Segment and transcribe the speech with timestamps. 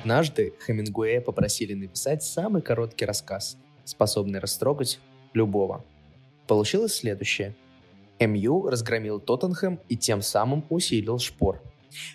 [0.00, 4.98] Однажды Хемингуэя попросили написать самый короткий рассказ, способный растрогать
[5.34, 5.84] любого.
[6.46, 7.54] Получилось следующее.
[8.18, 11.62] МЮ разгромил Тоттенхэм и тем самым усилил шпор.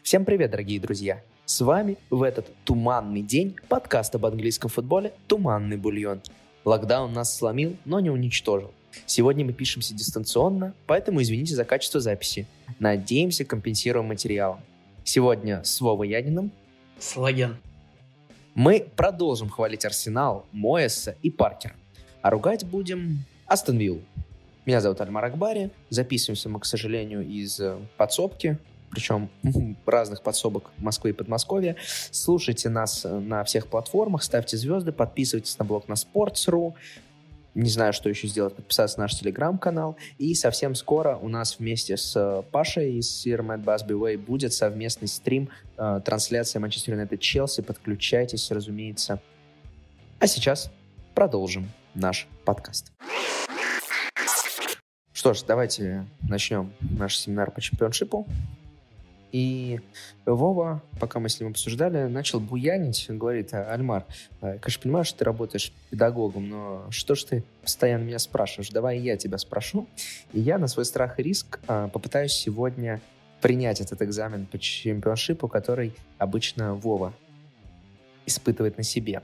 [0.01, 1.21] Всем привет, дорогие друзья!
[1.45, 6.23] С вами в этот туманный день подкаст об английском футболе «Туманный бульон».
[6.65, 8.71] Локдаун нас сломил, но не уничтожил.
[9.05, 12.47] Сегодня мы пишемся дистанционно, поэтому извините за качество записи.
[12.79, 14.61] Надеемся, компенсируем материалом.
[15.03, 16.51] Сегодня с Вовой Яниным
[16.97, 17.57] Слаген.
[18.55, 21.75] Мы продолжим хвалить Арсенал, Моэса и Паркер.
[22.21, 23.99] А ругать будем Астон Виллу.
[24.65, 25.71] Меня зовут Альмар Акбари.
[25.89, 28.57] Записываемся мы, к сожалению, из э, подсобки,
[28.91, 29.29] причем
[29.85, 31.75] разных подсобок Москвы и Подмосковья.
[32.11, 36.75] Слушайте нас э, на всех платформах, ставьте звезды, подписывайтесь на блог на Sports.ru,
[37.55, 39.95] не знаю, что еще сделать, подписаться на наш телеграм-канал.
[40.17, 45.49] И совсем скоро у нас вместе с э, Пашей из Busby Way будет совместный стрим,
[45.77, 47.61] э, трансляция Манчестер Юнайтед Челси.
[47.61, 49.21] Подключайтесь, разумеется.
[50.19, 50.69] А сейчас
[51.13, 52.91] продолжим наш подкаст.
[55.13, 58.27] Что ж, давайте начнем наш семинар по чемпионшипу.
[59.35, 59.81] И
[60.25, 63.05] Вова, пока мы с ним обсуждали, начал буянить.
[63.09, 64.05] Он говорит, «А, Альмар,
[64.41, 68.69] я, а, конечно, понимаю, что ты работаешь педагогом, но что ж ты постоянно меня спрашиваешь?
[68.69, 69.89] Давай я тебя спрошу.
[70.31, 73.01] И я на свой страх и риск а, попытаюсь сегодня
[73.41, 77.13] принять этот экзамен по чемпионшипу, который обычно Вова
[78.25, 79.21] испытывает на себе.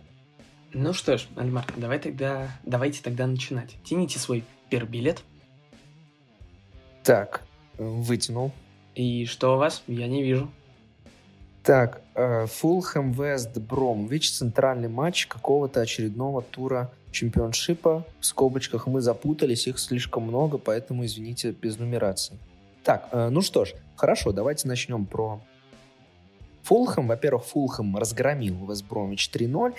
[0.73, 3.77] Ну что ж, Альмар, давай тогда, давайте тогда начинать.
[3.85, 5.23] Тяните свой первый билет.
[7.01, 7.43] Так,
[7.77, 8.51] вытянул.
[8.95, 9.83] И что у вас?
[9.87, 10.49] Я не вижу.
[11.63, 18.05] Так, Фулхэм Вест Бромвич, центральный матч какого-то очередного тура чемпионшипа.
[18.19, 22.37] В скобочках мы запутались, их слишком много, поэтому извините без нумерации.
[22.83, 25.39] Так, э, ну что ж, хорошо, давайте начнем про
[26.63, 27.07] Фулхэм.
[27.07, 29.75] Во-первых, Фулхэм разгромил Вест Бромвич 3-0.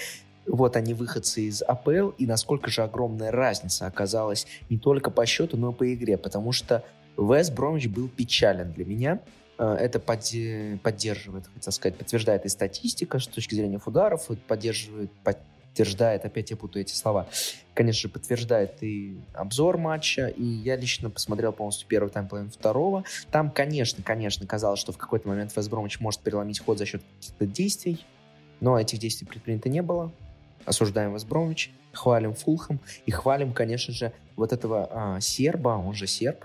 [0.47, 5.57] Вот они выходцы из АПЛ, и насколько же огромная разница оказалась не только по счету,
[5.57, 6.85] но и по игре, потому что
[7.17, 9.21] Вест Бромвич был печален для меня.
[9.59, 16.51] Э, это поддерживает, хотел сказать, подтверждает и статистика с точки зрения ударов, поддерживает, подтверждает, опять
[16.51, 17.29] я путаю эти слова,
[17.75, 23.05] конечно же, подтверждает и обзор матча, и я лично посмотрел полностью первый тайм, половину второго.
[23.31, 27.03] Там, конечно, конечно, казалось, что в какой-то момент Вест Бромвич может переломить ход за счет
[27.21, 28.05] каких-то действий,
[28.61, 30.13] но этих действий предпринято не было.
[30.65, 36.07] Осуждаем Вест Бромвич хвалим Фулхэм и хвалим, конечно же, вот этого а, серба, он же
[36.07, 36.45] серб,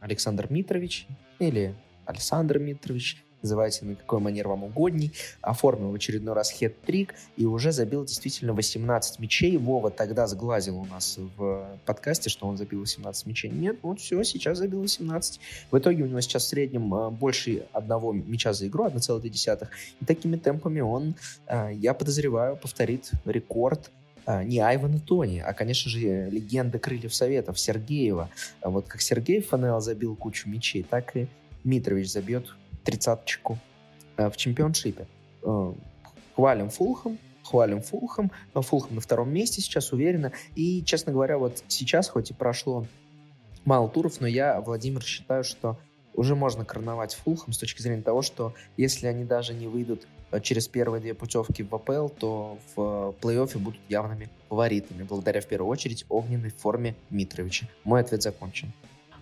[0.00, 1.06] Александр Митрович,
[1.38, 1.74] или
[2.06, 7.72] Александр Митрович, называйте на какой манер вам угодней, оформил в очередной раз хет-трик и уже
[7.72, 9.56] забил действительно 18 мячей.
[9.56, 13.50] Вова тогда сглазил у нас в подкасте, что он забил 18 мячей.
[13.50, 15.40] Нет, вот все, сейчас забил 18.
[15.70, 19.68] В итоге у него сейчас в среднем а, больше одного мяча за игру, 1,2.
[20.00, 21.14] И такими темпами он,
[21.46, 27.58] а, я подозреваю, повторит рекорд а, не Айвана Тони, а, конечно же, легенда Крыльев Советов
[27.58, 28.30] Сергеева.
[28.60, 31.26] А вот как Сергей Фанел забил кучу мячей, так и
[31.64, 33.58] Митрович забьет тридцаточку
[34.16, 35.06] а, в чемпионшипе.
[36.34, 38.30] Хвалим Фулхам, хвалим Фулхам.
[38.54, 40.32] Фулхам на втором месте сейчас уверенно.
[40.54, 42.86] И, честно говоря, вот сейчас, хоть и прошло
[43.64, 45.78] мало туров, но я, Владимир, считаю, что
[46.14, 50.06] уже можно короновать Фулхам с точки зрения того, что если они даже не выйдут
[50.40, 55.70] через первые две путевки в АПЛ, то в плей-оффе будут явными фаворитами, благодаря в первую
[55.70, 57.66] очередь огненной форме Митровича.
[57.84, 58.72] Мой ответ закончен.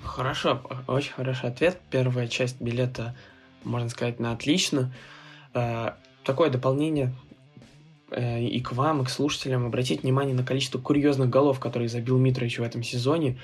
[0.02, 1.78] Хорошо, очень хороший ответ.
[1.90, 3.14] Первая часть билета,
[3.64, 4.92] можно сказать, на отлично.
[5.52, 5.92] Э,
[6.24, 7.12] такое дополнение
[8.10, 9.66] э, и к вам, и к слушателям.
[9.66, 13.38] Обратить внимание на количество курьезных голов, которые забил Митрович в этом сезоне.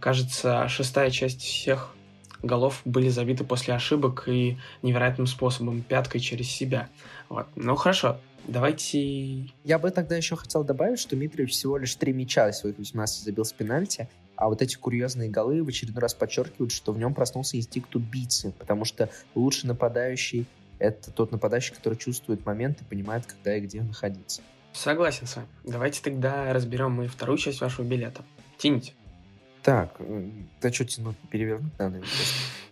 [0.00, 1.94] Кажется, шестая часть всех
[2.42, 6.88] голов были забиты после ошибок и невероятным способом, пяткой через себя.
[7.28, 7.46] Вот.
[7.56, 9.46] Ну хорошо, давайте...
[9.64, 13.24] Я бы тогда еще хотел добавить, что Митрович всего лишь три мяча из своих 18
[13.24, 17.14] забил с пенальти, а вот эти курьезные голы в очередной раз подчеркивают, что в нем
[17.14, 20.46] проснулся инстинкт убийцы, потому что лучший нападающий—
[20.78, 24.42] это тот нападающий, который чувствует момент и понимает, когда и где находиться.
[24.72, 25.48] Согласен с вами.
[25.64, 28.24] Давайте тогда разберем мы вторую часть вашего билета.
[28.56, 28.94] Тяните.
[29.62, 30.00] Так,
[30.62, 32.02] да что тянуть, перевернуть надо.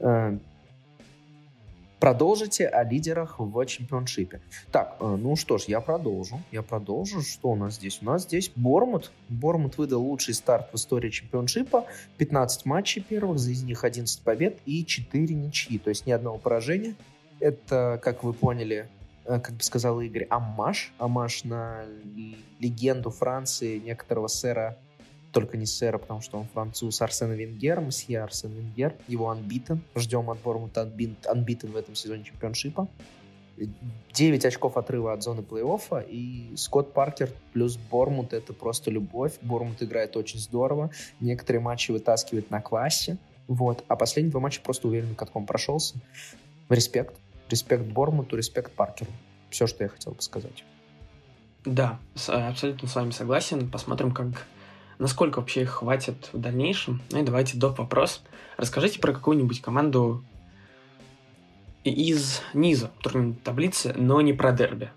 [0.01, 0.39] Э,
[2.01, 4.41] продолжите о лидерах в чемпионшипе.
[4.73, 6.41] Так, э, ну что ж, я продолжу.
[6.51, 7.21] Я продолжу.
[7.21, 7.99] Что у нас здесь?
[8.01, 9.11] У нас здесь Бормут.
[9.29, 11.85] Бормут выдал лучший старт в истории чемпионшипа.
[12.17, 15.79] 15 матчей первых, из них 11 побед и 4 ничьи.
[15.79, 16.95] То есть ни одного поражения.
[17.39, 18.89] Это, как вы поняли,
[19.27, 20.95] э, как бы сказал Игорь, амаш.
[20.97, 21.85] Амаш на
[22.59, 24.79] легенду Франции некоторого сэра
[25.33, 30.31] только не сэра, потому что он француз, Арсен Венгер, месье Арсен Венгер, его анбитен, ждем
[30.31, 32.89] от Бормута анбитен в этом сезоне чемпионшипа.
[34.13, 39.33] 9 очков отрыва от зоны плей-оффа, и Скотт Паркер плюс Бормут— это просто любовь.
[39.43, 43.85] Бормут играет очень здорово, некоторые матчи вытаскивает на классе, вот.
[43.89, 45.97] А последние два матча просто уверенным катком прошелся.
[46.69, 47.17] Респект.
[47.51, 49.11] Респект Бормуту, респект Паркеру.
[49.51, 50.65] Все, что я хотел бы сказать.
[51.65, 51.99] Да,
[52.29, 53.71] абсолютно с вами согласен.
[53.71, 54.47] Посмотрим, как
[54.99, 57.03] насколько вообще их хватит в дальнейшем.
[57.11, 57.79] Ну и давайте доп.
[57.79, 58.23] вопрос.
[58.57, 60.25] Расскажите про какую-нибудь команду
[61.85, 64.91] из низа турнирной таблицы, но не про дерби.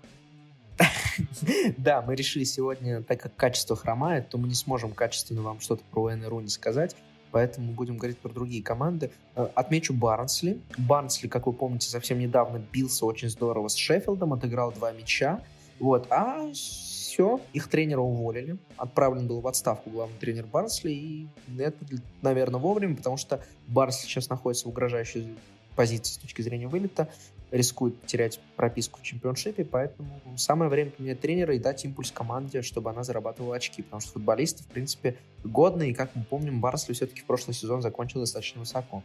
[1.76, 5.82] Да, мы решили сегодня, так как качество хромает, то мы не сможем качественно вам что-то
[5.90, 6.96] про Уэйн Руни сказать,
[7.30, 9.10] поэтому будем говорить про другие команды.
[9.36, 10.60] Э, отмечу Барнсли.
[10.78, 15.42] Барнсли, как вы помните, совсем недавно бился очень здорово с Шеффилдом, отыграл два мяча.
[15.78, 18.56] Вот, а все, их тренера уволили.
[18.76, 21.28] Отправлен был в отставку главный тренер Барнсли, и
[21.58, 21.76] это,
[22.22, 25.36] наверное, вовремя, потому что Барнсли сейчас находится в угрожающей
[25.76, 27.08] позиции с точки зрения вылета,
[27.50, 32.90] рискует потерять прописку в чемпионшипе, поэтому самое время поменять тренера и дать импульс команде, чтобы
[32.90, 37.20] она зарабатывала очки, потому что футболисты, в принципе, годные, и, как мы помним, Барсли все-таки
[37.20, 39.02] в прошлый сезон закончил достаточно высоко.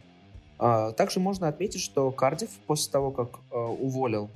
[0.58, 4.30] А, также можно отметить, что Кардив после того, как а, уволил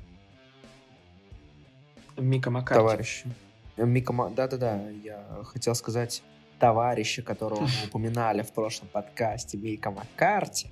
[2.17, 2.81] Мика Маккарти.
[2.81, 3.29] Товарища.
[3.76, 6.23] Мика, да-да-да, я хотел сказать
[6.59, 10.69] товарища, которого мы упоминали в прошлом подкасте, Мика Маккарти.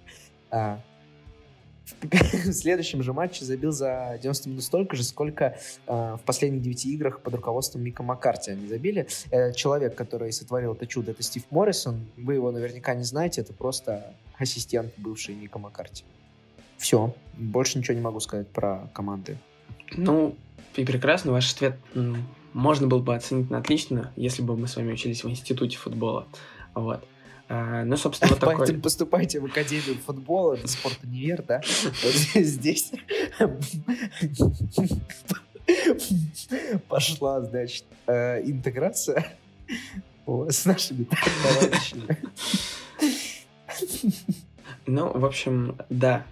[0.50, 0.80] А,
[2.00, 5.56] в следующем же матче забил за 90 минут столько же, сколько
[5.86, 9.08] э, в последних 9 играх под руководством Мика Маккарти они забили.
[9.30, 12.06] Э, человек, который сотворил это чудо, это Стив Моррисон.
[12.16, 16.04] Вы его наверняка не знаете, это просто ассистент бывший Мика Маккарти.
[16.76, 17.14] Все.
[17.34, 19.36] Больше ничего не могу сказать про команды.
[19.96, 20.36] Ну,
[20.80, 21.32] и прекрасно.
[21.32, 21.76] Ваш ответ
[22.52, 26.26] можно было бы оценить на отлично, если бы мы с вами учились в институте футбола.
[26.74, 27.04] Вот.
[27.48, 28.58] А, ну, собственно, вот такой...
[28.58, 31.60] Поэтому поступайте в Академию футбола, это спорт-универ, да?
[32.02, 32.92] Вот здесь
[36.88, 39.26] пошла, значит, э, интеграция
[40.26, 42.18] с нашими товарищами.
[44.86, 46.24] Ну, в общем, да,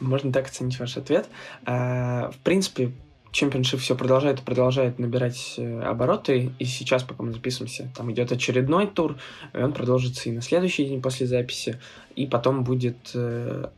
[0.00, 1.28] можно так оценить ваш ответ.
[1.64, 2.92] А, в принципе,
[3.32, 8.30] чемпионшип все продолжает и продолжает набирать э, обороты, и сейчас, пока мы записываемся, там идет
[8.30, 9.16] очередной тур,
[9.52, 11.80] и он продолжится и на следующий день после записи,
[12.14, 13.68] и потом будет э,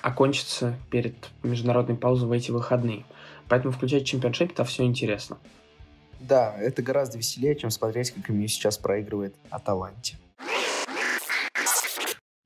[0.00, 3.04] окончиться перед международной паузой в эти выходные.
[3.48, 5.38] Поэтому включать чемпионшип, это все интересно.
[6.18, 10.16] Да, это гораздо веселее, чем смотреть, как МЮ сейчас проигрывает Аталанте.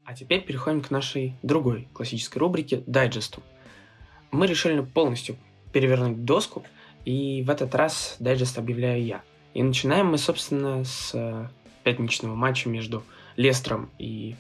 [0.05, 3.43] А теперь переходим к нашей другой классической рубрике– дайджесту.
[4.31, 5.37] Мы решили полностью
[5.75, 6.63] перевернуть доску,
[7.05, 9.23] и в этот раз дайджест объявляю я.
[9.55, 11.49] И начинаем мы, собственно, с э,
[11.83, 13.03] пятничного матча между
[13.37, 14.37] Лестером и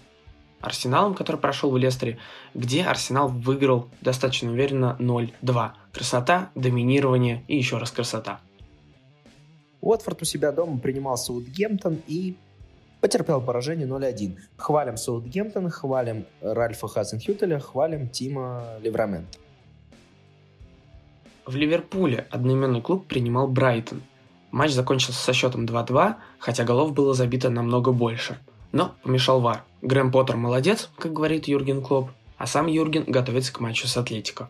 [0.61, 2.19] Арсеналом, который прошел в Лестере,
[2.55, 5.73] где Арсенал выиграл достаточно уверенно 0-2.
[5.93, 8.41] Красота, доминирование и еще раз красота.
[9.81, 12.37] Уотфорд у себя дома принимал Саутгемптон и
[13.01, 14.39] потерпел поражение 0-1.
[14.57, 19.44] Хвалим Саутгемптон, хвалим Ральфа Хазенхютеля, хвалим Тима Леврамента.
[21.47, 24.03] В Ливерпуле одноименный клуб принимал Брайтон.
[24.51, 28.39] Матч закончился со счетом 2-2, хотя голов было забито намного больше.
[28.73, 29.63] Но помешал ВАР.
[29.83, 34.49] Грэм Поттер молодец, как говорит Юрген Клоп, а сам Юрген готовится к матчу с Атлетико.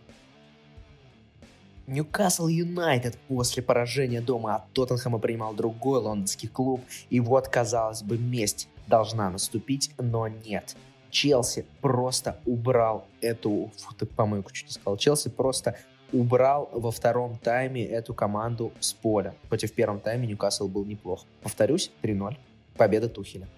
[1.89, 8.17] Ньюкасл Юнайтед после поражения дома от Тоттенхэма принимал другой лондонский клуб, и вот, казалось бы,
[8.17, 10.77] месть должна наступить, но нет.
[11.11, 13.73] Челси просто убрал эту...
[13.79, 14.97] Фу, ты помойку чуть не сказал.
[14.97, 15.77] Челси просто
[16.13, 19.35] убрал во втором тайме эту команду с поля.
[19.51, 21.25] Хотя в первом тайме Ньюкасл был неплох.
[21.43, 22.37] Повторюсь, 3-0.
[22.77, 23.49] Победа Тухеля.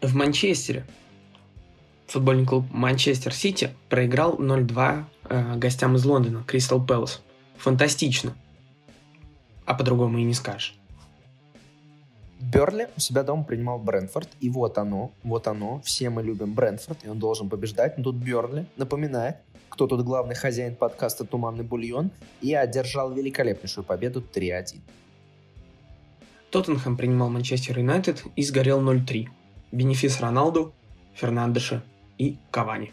[0.00, 0.84] В Манчестере
[2.10, 7.22] футбольный клуб Манчестер Сити проиграл 0-2 э, гостям из Лондона, Кристал Пэлас.
[7.58, 8.34] Фантастично.
[9.64, 10.79] А по-другому и не скажешь.
[12.40, 17.04] Берли у себя дома принимал Брэнфорд, и вот оно, вот оно, все мы любим Брэнфорд,
[17.04, 19.36] и он должен побеждать, но тут Берли напоминает,
[19.68, 24.78] кто тут главный хозяин подкаста «Туманный бульон», и одержал великолепнейшую победу 3-1.
[26.50, 29.28] Тоттенхэм принимал Манчестер Юнайтед и сгорел 0-3.
[29.70, 30.72] Бенефис Роналду,
[31.14, 31.82] Фернандеша
[32.16, 32.90] и Кавани.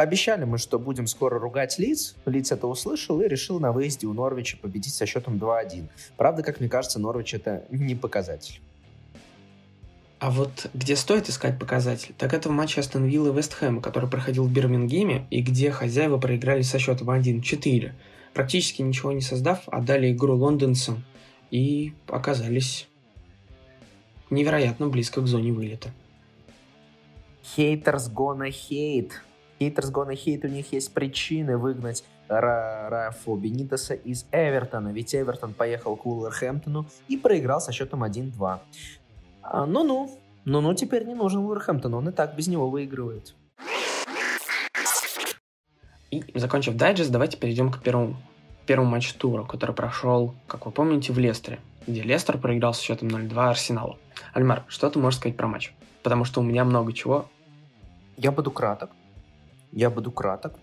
[0.00, 2.16] Пообещали мы, что будем скоро ругать Лиц.
[2.24, 5.90] Лиц это услышал и решил на выезде у Норвича победить со счетом 2-1.
[6.16, 8.62] Правда, как мне кажется, Норвич это не показатель.
[10.18, 13.82] А вот где стоит искать показатель, так это в матче Астон Вилла и Вест Хэма,
[13.82, 17.92] который проходил в Бирмингеме, и где хозяева проиграли со счетом 1-4.
[18.32, 21.04] Практически ничего не создав, отдали игру лондонцам
[21.50, 22.88] и оказались
[24.30, 25.92] невероятно близко к зоне вылета.
[27.54, 29.12] Haters gonna hate.
[29.60, 35.96] Haters gonna hate, у них есть причины выгнать Рафо Бенитеса из Эвертона, ведь Эвертон поехал
[35.96, 38.58] к Уолверхэмптону и проиграл со счетом 1-2.
[39.42, 43.34] А, ну-ну, ну-ну, теперь не нужен Уолверхэмптон, он и так без него выигрывает.
[46.10, 48.16] И, закончив дайджест, давайте перейдем к первому,
[48.66, 53.08] первому матчу тура, который прошел, как вы помните, в Лестере, где Лестер проиграл с счетом
[53.08, 53.98] 0-2 Арсеналу.
[54.32, 55.74] Альмар, что ты можешь сказать про матч?
[56.02, 57.26] Потому что у меня много чего.
[58.16, 58.90] Я буду краток.
[59.72, 60.54] Я буду краток.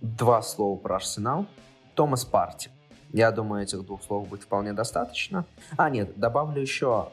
[0.00, 1.46] Два слова про Арсенал.
[1.94, 2.70] Томас Парти.
[3.12, 5.46] Я думаю, этих двух слов будет вполне достаточно.
[5.76, 7.10] А, нет, добавлю еще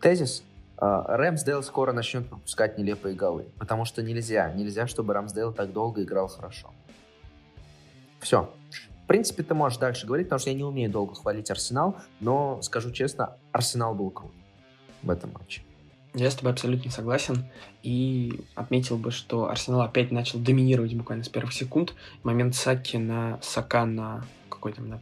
[0.00, 0.42] тезис.
[0.76, 6.02] А, Рэмсдейл скоро начнет пропускать нелепые голы, потому что нельзя, нельзя, чтобы Рэмсдейл так долго
[6.02, 6.72] играл хорошо.
[8.20, 8.50] Все.
[9.04, 12.60] В принципе, ты можешь дальше говорить, потому что я не умею долго хвалить Арсенал, но,
[12.62, 14.32] скажу честно, Арсенал был крут
[15.02, 15.62] в этом матче.
[16.14, 17.44] Я с тобой абсолютно согласен.
[17.82, 21.94] И отметил бы, что Арсенал опять начал доминировать буквально с первых секунд.
[22.22, 25.00] Момент Саки на Сака на какой-то на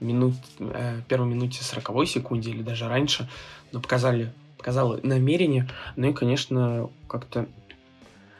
[0.00, 3.28] минут, э, первой минуте 40 секунде или даже раньше,
[3.72, 5.66] но показали показала намерение.
[5.96, 7.46] Ну и, конечно, как-то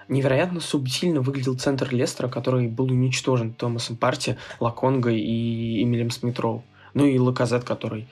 [0.09, 6.63] невероятно субтильно выглядел центр Лестера, который был уничтожен Томасом Парти, Лаконгой и Эмилем Смитроу.
[6.93, 8.07] Ну и Лаказет, который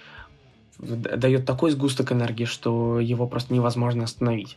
[0.79, 4.57] дает такой сгусток энергии, что его просто невозможно остановить.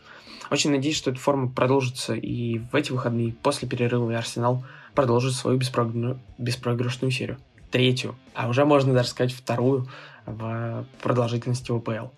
[0.50, 4.64] Очень надеюсь, что эта форма продолжится и в эти выходные, после перерыва, и Арсенал
[4.94, 7.38] продолжит свою беспроигрышную серию.
[7.70, 9.88] Третью, а уже можно даже сказать вторую
[10.26, 12.08] в продолжительности ВПЛ.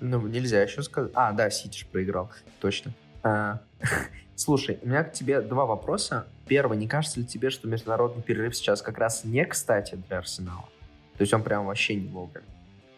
[0.00, 1.12] Ну, нельзя еще сказать.
[1.14, 2.30] А, да, Сити проиграл.
[2.60, 2.92] Точно.
[3.22, 3.60] А,
[4.34, 6.26] слушай, у меня к тебе два вопроса.
[6.48, 10.68] Первый, не кажется ли тебе, что международный перерыв сейчас как раз не кстати для Арсенала?
[11.22, 12.44] То есть он прям вообще не вовремя.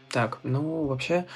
[0.09, 1.27] Так, ну, вообще,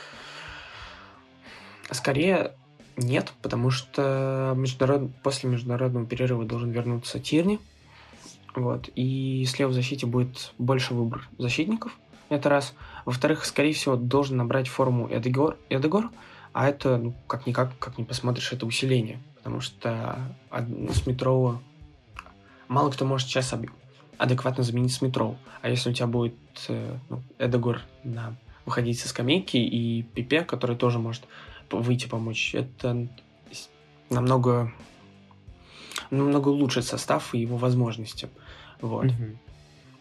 [1.90, 2.52] скорее
[2.96, 5.10] нет, потому что международ...
[5.22, 7.60] после международного перерыва должен вернуться Тирни.
[8.54, 8.88] Вот.
[8.94, 11.94] И слева в защите будет больше выбор защитников.
[12.30, 12.72] Это раз.
[13.04, 16.08] Во-вторых, скорее всего, должен набрать форму Эдегор, Эдегор
[16.54, 19.20] а это, ну, как-никак, как не посмотришь, это усиление.
[19.36, 20.18] Потому что
[20.50, 21.60] с Метрова
[22.66, 23.52] мало кто может сейчас
[24.18, 25.36] адекватно заменить Смитроу.
[25.62, 26.34] А если у тебя будет
[26.68, 31.24] э, ну, Эдегор на, выходить со скамейки и Пипе, который тоже может
[31.70, 33.08] выйти помочь, это
[34.10, 34.72] намного
[36.10, 38.28] намного улучшит состав и его возможности.
[38.80, 39.06] Вот.
[39.06, 39.24] Угу.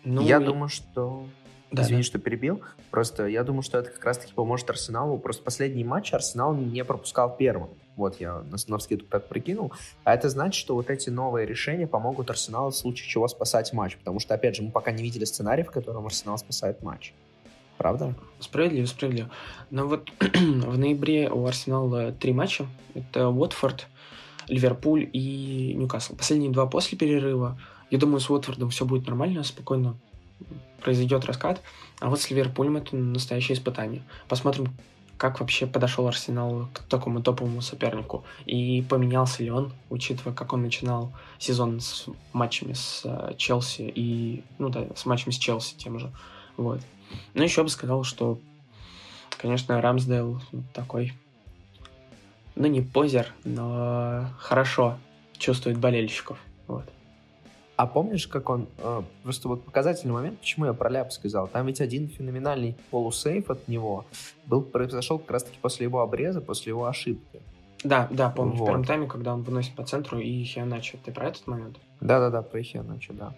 [0.06, 0.46] Ну, Я и...
[0.46, 1.26] думаю, что
[1.72, 2.06] да, Извини, да.
[2.06, 2.62] что перебил.
[2.92, 5.18] Просто я думаю, что это как раз-таки поможет Арсеналу.
[5.18, 7.70] Просто последний матч Арсенал не пропускал первым.
[7.98, 9.74] Вот я на, на вскидку так прикинул.
[10.04, 13.98] А это значит, что вот эти новые решения помогут Арсеналу в случае чего спасать матч.
[13.98, 17.14] Потому что, опять же, мы пока не видели сценарий, в котором Арсенал спасает матч.
[17.78, 18.14] Правда?
[18.40, 19.30] Справедливо, справедливо.
[19.72, 22.68] Но вот в ноябре у Арсенала три матча.
[22.94, 23.88] Это Уотфорд,
[24.48, 26.16] Ливерпуль и Ньюкасл.
[26.16, 27.60] Последние два после перерыва.
[27.90, 29.98] Я думаю, с Уотфордом все будет нормально, спокойно
[30.82, 31.62] произойдет раскат.
[32.00, 34.04] А вот с Ливерпулем это настоящее испытание.
[34.28, 34.76] Посмотрим,
[35.18, 38.24] как вообще подошел Арсенал к такому топовому сопернику.
[38.46, 44.44] И поменялся ли он, учитывая, как он начинал сезон с матчами с uh, Челси и,
[44.60, 46.12] ну да, с матчами с Челси тем же.
[46.56, 46.82] Вот.
[47.34, 48.40] Ну, еще бы сказал, что,
[49.30, 50.42] конечно, Рамсдейл
[50.74, 51.14] такой,
[52.56, 54.98] ну, не позер, но хорошо
[55.38, 56.38] чувствует болельщиков.
[56.68, 56.86] Вот.
[57.78, 58.68] А помнишь, как он...
[58.80, 61.48] Э, просто вот показательный момент, почему я про ляп сказал.
[61.48, 64.04] Там ведь один феноменальный полусейф от него
[64.48, 67.40] был произошел как раз-таки после его обреза, после его ошибки.
[67.84, 68.64] Да, да, помню, вот.
[68.64, 70.98] в первом тайме, когда он выносит по центру и Хианачо.
[71.06, 71.78] Ты про этот момент?
[72.02, 73.36] Да-да-да, про Хианачо, да.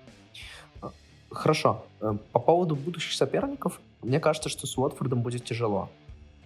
[0.81, 0.91] А,
[1.29, 1.83] хорошо.
[1.99, 5.89] Э, по поводу будущих соперников, мне кажется, что с Уотфордом будет тяжело.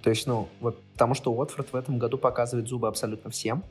[0.02, 3.64] То есть, ну, вот потому что Уотфорд в этом году показывает зубы абсолютно всем.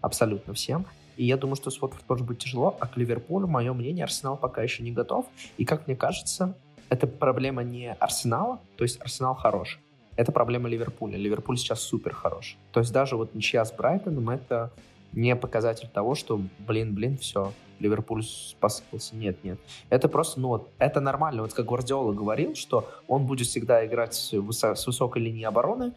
[0.00, 0.86] Абсолютно всем.
[1.16, 4.36] И я думаю, что с Уотфорд тоже будет тяжело, а к Ливерпулю, мое мнение, Арсенал
[4.36, 5.26] пока еще не готов.
[5.56, 6.54] И, как мне кажется,
[6.88, 9.80] это проблема не Арсенала, то есть Арсенал хороший.
[10.16, 11.18] Это проблема Ливерпуля.
[11.18, 12.56] Ливерпуль сейчас супер хорош.
[12.72, 14.72] То есть даже вот ничья с Брайтоном это
[15.12, 18.24] не показатель того, что, блин, блин, все, Ливерпуль
[18.60, 19.16] посыпался.
[19.16, 19.58] Нет, нет.
[19.90, 21.42] Это просто, ну вот, это нормально.
[21.42, 25.92] Вот как Гвардиола говорил, что он будет всегда играть с высокой линии обороны,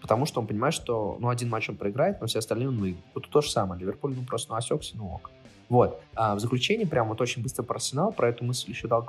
[0.00, 3.04] потому что он понимает, что ну, один матч он проиграет, но все остальные он выиграет.
[3.14, 3.80] Тут то же самое.
[3.80, 5.30] Ливерпуль ну, просто ну, осекся, ну ок.
[5.68, 6.00] Вот.
[6.16, 9.08] А в заключение, прям вот очень быстро про Арсенал, про эту мысль еще дал,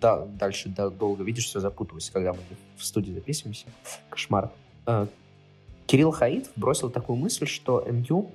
[0.00, 2.38] да, дальше да, долго, видишь, все запуталось, когда мы
[2.76, 3.66] в студии записываемся.
[4.08, 4.50] Кошмар.
[4.86, 5.06] А,
[5.86, 8.30] Кирилл Хаид бросил такую мысль, что МЮ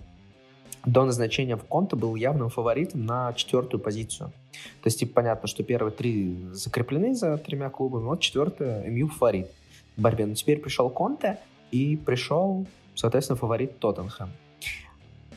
[0.86, 4.32] до назначения в Конте был явным фаворитом на четвертую позицию.
[4.84, 9.48] То есть, типа, понятно, что первые три закреплены за тремя клубами, вот четвертая МЮ фаворит
[9.98, 10.26] борьбе.
[10.26, 11.40] Но теперь пришел Конте
[11.72, 14.30] и пришел, соответственно, фаворит Тоттенхэм.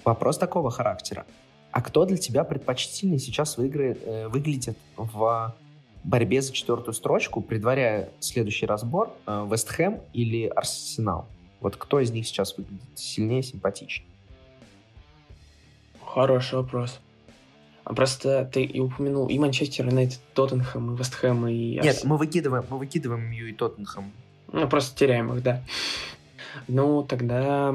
[0.04, 1.26] Вопрос такого характера.
[1.72, 5.54] А кто для тебя предпочтительнее сейчас выиграет, э, выглядит в
[6.02, 11.26] борьбе за четвертую строчку, предваряя следующий разбор, э, Вест Хэм или Арсенал?
[11.60, 14.08] Вот кто из них сейчас выглядит сильнее, симпатичнее?
[16.04, 16.98] Хороший вопрос.
[17.84, 21.80] А просто ты и упомянул и Манчестер Юнайтед, Тоттенхэм, и Вест Хэм, и...
[21.80, 24.12] Нет, мы выкидываем, мы выкидываем Мью и Тоттенхэм.
[24.52, 25.62] Ну, просто теряем их, да.
[26.68, 27.74] Ну, тогда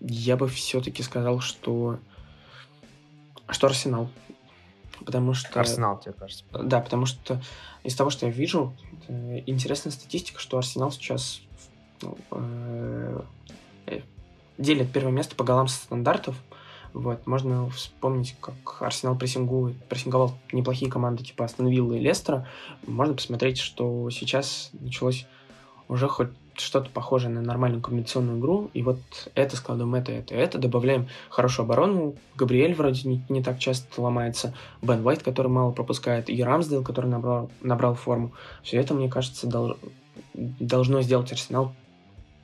[0.00, 1.98] я бы все-таки сказал, что
[3.50, 4.10] что Арсенал.
[5.04, 5.58] Потому что...
[5.58, 6.44] Арсенал, тебе кажется?
[6.52, 7.40] Да, потому что
[7.82, 8.74] из того, что я вижу,
[9.08, 11.40] интересная статистика, что Арсенал сейчас
[12.02, 13.20] ну, э,
[13.86, 14.00] э,
[14.58, 16.36] делит первое место по голам стандартов.
[16.94, 22.46] Вот, можно вспомнить, как Арсенал прессингует, прессинговал неплохие команды типа Астон Вилла и Лестера.
[22.86, 25.26] Можно посмотреть, что сейчас началось
[25.88, 26.28] уже хоть
[26.60, 28.98] что-то похожее на нормальную комбинационную игру, и вот
[29.34, 34.54] это складываем это, это, это, добавляем хорошую оборону, Габриэль вроде не, не так часто ломается,
[34.82, 38.32] Бен Уайт, который мало пропускает, и Рамсдейл, который набрал, набрал форму.
[38.62, 39.76] Все это, мне кажется, дол,
[40.34, 41.72] должно сделать Арсенал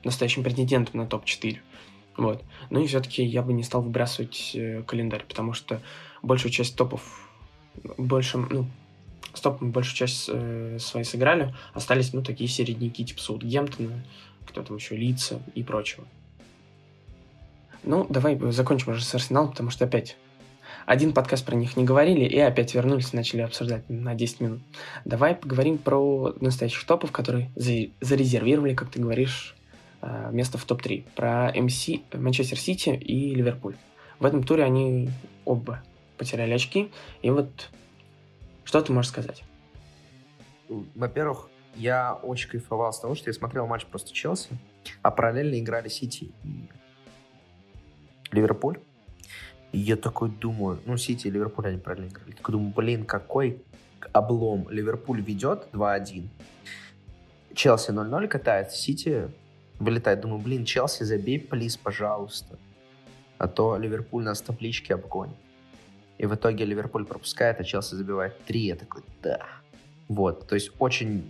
[0.03, 1.57] настоящим претендентом на топ-4.
[2.17, 2.43] Вот.
[2.69, 5.81] Ну и все-таки я бы не стал выбрасывать э, календарь, потому что
[6.21, 7.29] большую часть топов,
[7.97, 8.67] больше, ну,
[9.33, 14.03] с топом большую часть э, своей сыграли, остались, ну, такие середняки, типа Саутгемптона,
[14.45, 16.05] кто там еще, Лица и прочего.
[17.83, 20.17] Ну, давай закончим уже с Арсеналом, потому что опять
[20.85, 24.61] один подкаст про них не говорили, и опять вернулись, начали обсуждать на 10 минут.
[25.03, 29.55] Давай поговорим про настоящих топов, которые зарезервировали, как ты говоришь,
[30.01, 31.05] э, место в топ-3.
[31.15, 33.75] Про МС, Манчестер Сити и Ливерпуль.
[34.19, 35.09] В этом туре они
[35.43, 35.83] оба
[36.17, 37.69] потеряли очки, и вот
[38.63, 39.43] что ты можешь сказать?
[40.69, 44.49] Во-первых, я очень кайфовал с того, что я смотрел матч просто Челси,
[45.01, 46.69] а параллельно играли Сити и
[48.31, 48.79] Ливерпуль.
[49.71, 52.31] И я такой думаю, ну, Сити и Ливерпуль они параллельно играли.
[52.31, 53.61] Я такой думаю, блин, какой
[54.13, 54.67] облом.
[54.69, 56.27] Ливерпуль ведет 2-1.
[57.53, 59.29] Челси 0-0 катается, Сити
[59.79, 60.21] вылетает.
[60.21, 62.57] Думаю, блин, Челси, забей, плиз, пожалуйста.
[63.37, 65.35] А то Ливерпуль нас в табличке обгонит.
[66.17, 68.59] И в итоге Ливерпуль пропускает, а Челси забивает 3.
[68.59, 69.45] Я такой, да.
[70.07, 71.29] Вот, то есть очень...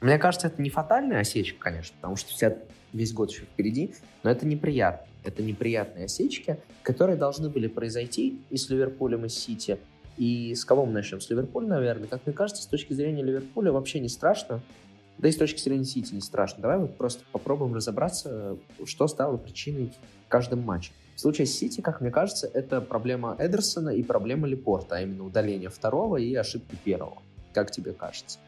[0.00, 2.56] Мне кажется, это не фатальная осечка, конечно, потому что вся,
[2.92, 5.06] весь год еще впереди, но это неприятно.
[5.24, 9.78] Это неприятные осечки, которые должны были произойти и с Ливерпулем, и с Сити.
[10.16, 11.20] И с кого мы начнем?
[11.20, 12.08] С Ливерпуля, наверное.
[12.08, 14.60] Как мне кажется, с точки зрения Ливерпуля вообще не страшно.
[15.18, 16.62] Да и с точки зрения Сити не страшно.
[16.62, 19.92] Давай вот просто попробуем разобраться, что стало причиной
[20.26, 20.92] в каждом матче.
[21.16, 25.24] В случае с Сити, как мне кажется, это проблема Эдерсона и проблема Лепорта, а именно
[25.24, 27.18] удаление второго и ошибки первого.
[27.52, 28.38] Как тебе кажется?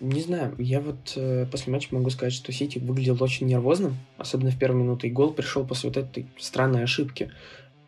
[0.00, 4.50] Не знаю, я вот э, после матча могу сказать, что Сити выглядел очень нервозным, особенно
[4.50, 7.30] в первую минуту, и гол пришел после вот этой странной ошибки.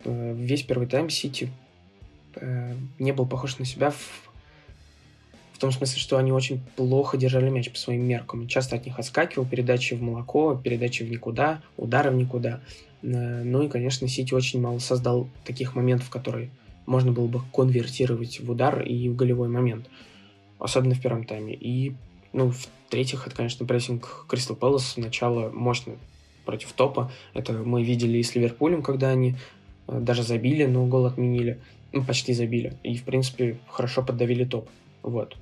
[0.04, 1.52] Э, весь первый тайм Сити
[2.36, 4.31] э, не был похож на себя в,
[5.62, 8.48] том смысле, что они очень плохо держали мяч по своим меркам.
[8.48, 12.60] Часто от них отскакивал, передачи в молоко, передачи в никуда, удары в никуда.
[13.02, 16.50] Э, ну и, конечно, Сити очень мало создал таких моментов, которые
[16.84, 19.88] можно было бы конвертировать в удар и в голевой момент.
[20.58, 21.54] Особенно в первом тайме.
[21.54, 21.94] И,
[22.32, 25.94] ну, в-третьих, это, конечно, прессинг Кристал Пэлас сначала мощно
[26.44, 27.12] против топа.
[27.34, 29.36] Это мы видели и с Ливерпулем, когда они
[29.86, 31.60] э, даже забили, но гол отменили.
[31.92, 32.76] Ну, почти забили.
[32.82, 34.68] И, в принципе, хорошо поддавили топ.
[35.04, 35.36] Вот.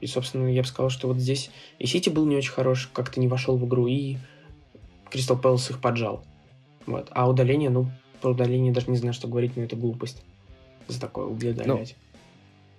[0.00, 3.20] И, собственно, я бы сказал, что вот здесь и Сити был не очень хорош, как-то
[3.20, 4.18] не вошел в игру, и
[5.10, 6.24] Кристал Пэлас их поджал.
[6.86, 7.08] Вот.
[7.10, 10.22] А удаление, ну, про удаление даже не знаю, что говорить, но это глупость.
[10.88, 11.66] За такое удалять.
[11.66, 11.84] Ну,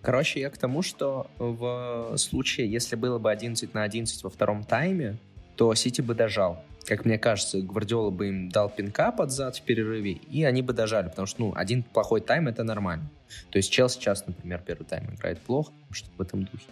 [0.01, 4.63] короче, я к тому, что в случае, если было бы 11 на 11 во втором
[4.63, 5.17] тайме,
[5.55, 6.63] то Сити бы дожал.
[6.85, 10.71] Как мне кажется, Гвардиола бы им дал пинка под зад в перерыве, и они бы
[10.71, 13.09] дожали, потому что, ну, один плохой тайм— это нормально.
[13.49, 16.65] То есть Челси сейчас, например, первый тайм играет плохо, что в этом духе.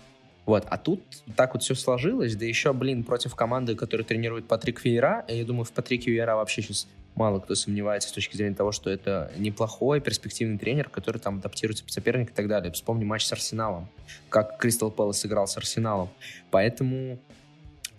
[0.45, 1.01] Вот, а тут
[1.35, 5.65] так вот все сложилось, да еще, блин, против команды, которая тренирует Патрик Вейера, я думаю,
[5.65, 10.01] в Патрике Вейера вообще сейчас мало кто сомневается с точки зрения того, что это неплохой
[10.01, 12.71] перспективный тренер, который там адаптируется под соперника и так далее.
[12.71, 13.87] Вспомни матч с Арсеналом,
[14.29, 16.09] как Кристал Пэлас сыграл с Арсеналом.
[16.51, 17.17] Поэтому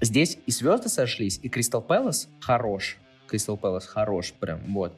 [0.00, 2.98] здесь и звезды сошлись, и Кристал Пэлас хорош.
[3.26, 4.96] Кристал Пэлас хорош прям, вот.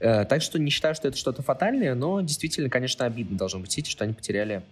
[0.00, 3.70] Э, так что не считаю, что это что-то фатальное, но действительно, конечно, обидно должно быть
[3.70, 4.62] Сити, что они потеряли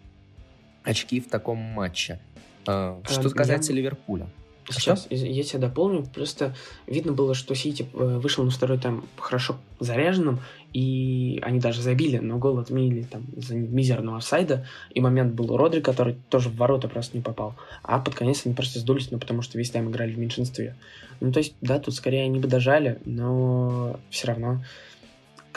[0.88, 2.18] очки в таком матче.
[2.66, 3.79] Э, что касается я...
[3.79, 4.29] Ливерпуля.
[4.70, 6.55] Сейчас, я тебя дополню, просто
[6.87, 10.40] видно было, что Сити э, вышел на второй там хорошо заряженным,
[10.74, 15.57] и они даже забили, но гол отменили там из-за мизерного офсайда, и момент был у
[15.57, 19.18] Родри, который тоже в ворота просто не попал, а под конец они просто сдулись, ну
[19.18, 20.77] потому что весь тайм играли в меньшинстве.
[21.20, 24.62] Ну то есть, да, тут скорее они бы дожали, но все равно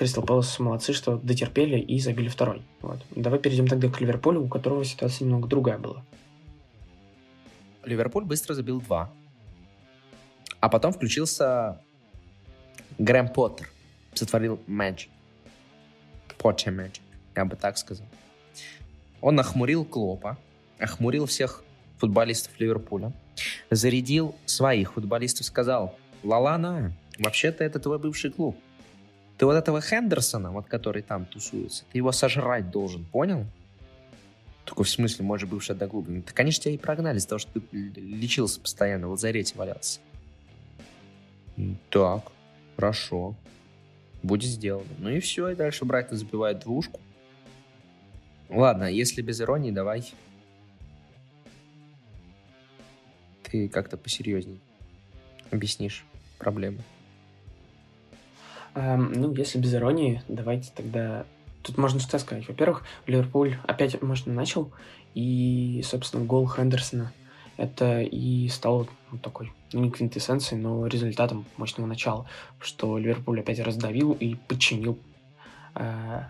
[0.02, 2.64] Кристал Пэлас молодцы, что дотерпели и забили второй.
[2.82, 2.98] Вот.
[3.12, 6.04] Давай перейдем тогда к Ливерпулю, у которого ситуация немного другая была.
[7.86, 9.14] Ливерпуль быстро забил два.
[10.60, 11.80] А потом включился
[12.98, 13.70] Грэм Поттер.
[14.16, 15.08] Сотворил матч.
[16.40, 17.00] Поттер матч,
[17.36, 18.08] я бы так сказал.
[19.22, 20.36] Он охмурил Клопа,
[20.80, 21.64] охмурил всех
[22.00, 23.14] футболистов Ливерпуля,
[23.70, 28.58] зарядил своих футболистов, сказал, Лалана, вообще-то это твой бывший клуб.
[29.42, 33.48] Ты вот этого Хендерсона, вот который там тусуется, ты его сожрать должен, понял?
[34.66, 36.26] Такой, в смысле, мой же бывший одноклубник.
[36.28, 40.00] Да, конечно, тебя и прогнали из-за того, что ты лечился постоянно, в лазарете валялся.
[41.90, 42.32] Так,
[42.76, 43.34] хорошо.
[44.22, 44.86] Будет сделано.
[45.00, 47.00] Ну и все, и дальше Брайтон забивает двушку.
[48.48, 50.14] Ладно, если без иронии, давай.
[53.42, 54.60] Ты как-то посерьезней
[55.50, 56.06] объяснишь
[56.38, 56.84] проблему.
[58.76, 61.26] Эм, ну, если без иронии, давайте тогда...
[61.64, 62.48] Тут можно что сказать.
[62.48, 64.72] Во-первых, Ливерпуль опять, может, начал,
[65.14, 67.12] и, собственно, гол Хендерсона
[67.58, 72.26] это и стало ну, такой, ну, не квинтэссенцией, но результатом мощного начала,
[72.60, 74.98] что Ливерпуль опять раздавил и подчинил,
[75.76, 76.24] э,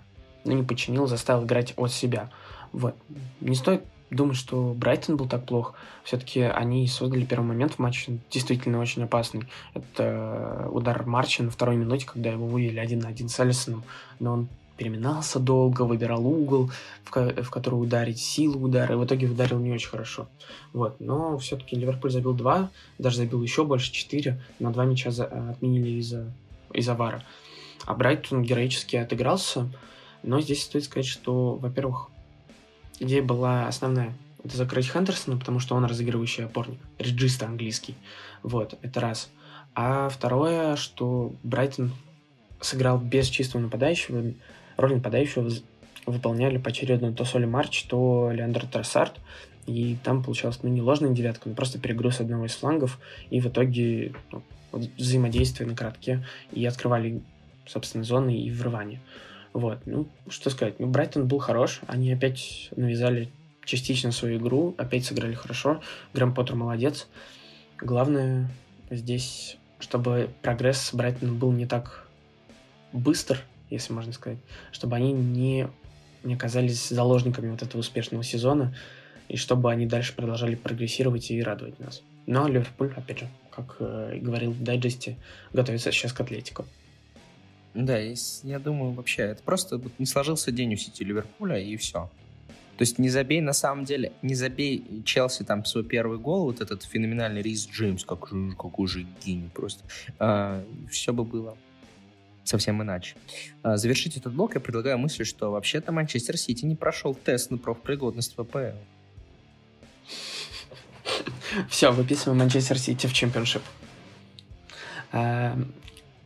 [0.43, 2.29] ну, не подчинил, заставил играть от себя.
[2.73, 2.95] Вот.
[3.39, 5.73] Не стоит думать, что Брайтон был так плох.
[6.03, 9.43] Все-таки они создали первый момент в матче действительно очень опасный.
[9.73, 13.83] Это удар Марча на второй минуте, когда его вывели один на один с Алисоном,
[14.19, 14.47] но он
[14.77, 16.71] переминался долго, выбирал угол,
[17.03, 20.27] в, ко- в который ударить, силу удара, и в итоге ударил не очень хорошо.
[20.73, 20.99] Вот.
[20.99, 25.99] Но все-таки Ливерпуль забил два, даже забил еще больше, четыре, но два мяча за- отменили
[25.99, 26.31] из-за
[26.73, 27.23] из вара.
[27.85, 29.69] А Брайтон героически отыгрался,
[30.23, 32.09] но здесь стоит сказать, что, во-первых,
[33.01, 34.13] идея была основная.
[34.43, 36.79] Это закрыть Хендерсона, потому что он разыгрывающий опорник.
[36.97, 37.95] Реджиста английский.
[38.43, 39.29] Вот, это раз.
[39.75, 41.91] А второе, что Брайтон
[42.59, 44.33] сыграл без чистого нападающего.
[44.77, 45.49] Роль нападающего
[46.05, 49.19] выполняли поочередно то Соли Марч, то Леандр Трассард.
[49.67, 52.99] И там получалось, ну, не ложная девятка, но просто перегруз одного из флангов.
[53.29, 54.41] И в итоге ну,
[54.97, 56.25] взаимодействие на коротке.
[56.51, 57.21] И открывали,
[57.67, 58.99] собственно, зоны и врывание.
[59.53, 60.79] Вот, ну, что сказать.
[60.79, 61.81] Ну, Брайтон был хорош.
[61.87, 63.29] Они опять навязали
[63.65, 65.81] частично свою игру, опять сыграли хорошо.
[66.13, 67.07] Грэм Поттер молодец.
[67.79, 68.49] Главное
[68.89, 72.07] здесь, чтобы прогресс Брайтона был не так
[72.93, 74.39] быстр, если можно сказать,
[74.71, 75.67] чтобы они не,
[76.23, 78.75] не оказались заложниками вот этого успешного сезона,
[79.29, 82.01] и чтобы они дальше продолжали прогрессировать и радовать нас.
[82.25, 85.17] Но Ливерпуль, опять же, как э, говорил в дайджесте,
[85.53, 86.65] готовится сейчас к Атлетику.
[87.73, 92.09] Да, я думаю, вообще, это просто не сложился день у Сити Ливерпуля, и все.
[92.77, 96.61] То есть не забей, на самом деле, не забей Челси там свой первый гол, вот
[96.61, 99.83] этот феноменальный Рис Джеймс, как, какой же гений просто.
[100.19, 101.55] А, все бы было
[102.43, 103.15] совсем иначе.
[103.63, 107.57] А, завершить этот блок я предлагаю мысль, что вообще-то Манчестер Сити не прошел тест на
[107.57, 108.77] профпригодность в АПЛ.
[111.69, 113.61] Все, выписываем Манчестер Сити в чемпионшип.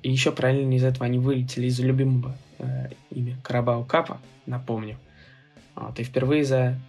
[0.05, 4.99] И еще параллельно из этого они вылетели из любимого э, ими Карабао Капа, напомню.
[5.73, 6.79] Вот, и впервые за...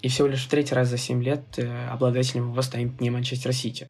[0.00, 3.52] И всего лишь в третий раз за 7 лет э, обладателем его станет не Манчестер
[3.52, 3.86] Сити.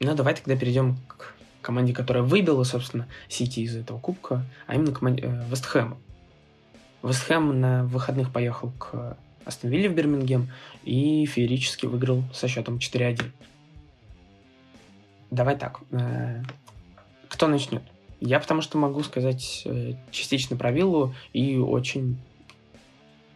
[0.00, 4.92] Ну, давай тогда перейдем к команде, которая выбила, собственно, Сити из этого кубка, а именно
[4.92, 5.98] к э, Вестхэму.
[7.02, 10.50] Вестхэм на выходных поехал к Астон Вилле в Бирмингем
[10.84, 13.30] и феерически выиграл со счетом 4-1.
[15.30, 15.80] Давай так.
[15.90, 16.42] Э,
[17.28, 17.82] кто начнет?
[18.20, 22.18] Я потому что могу сказать э, частично про Виллу и очень,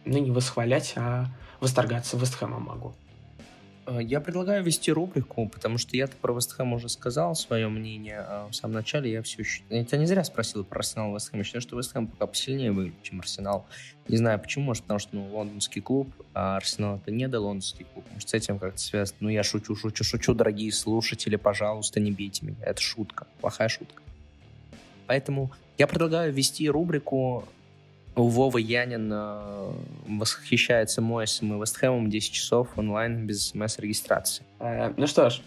[0.05, 1.27] ну, не восхвалять, а
[1.59, 2.93] восторгаться Вестхэмом могу.
[3.85, 8.47] Э, я предлагаю вести рубрику, потому что я-то про Вестхэм уже сказал свое мнение, а
[8.49, 9.63] в самом начале я все еще...
[9.69, 11.39] Я тебя не зря спросил про Арсенал Вестхэм.
[11.39, 13.65] Я считаю, что Вестхэм пока посильнее выглядит, чем Арсенал.
[14.07, 17.85] Не знаю почему, может, потому что ну, лондонский клуб, а Арсенал это не до лондонский
[17.93, 18.05] клуб.
[18.13, 19.17] Может, с этим как-то связано.
[19.21, 22.57] Ну, я шучу, шучу, шучу, дорогие слушатели, пожалуйста, не бейте меня.
[22.61, 24.01] Это шутка, плохая шутка.
[25.07, 27.47] Поэтому я предлагаю ввести рубрику
[28.15, 29.71] Вова Янин э,
[30.07, 34.43] восхищается Моэсом и Вестхэмом 10 часов онлайн без смс-регистрации.
[34.59, 35.41] Э, ну что ж,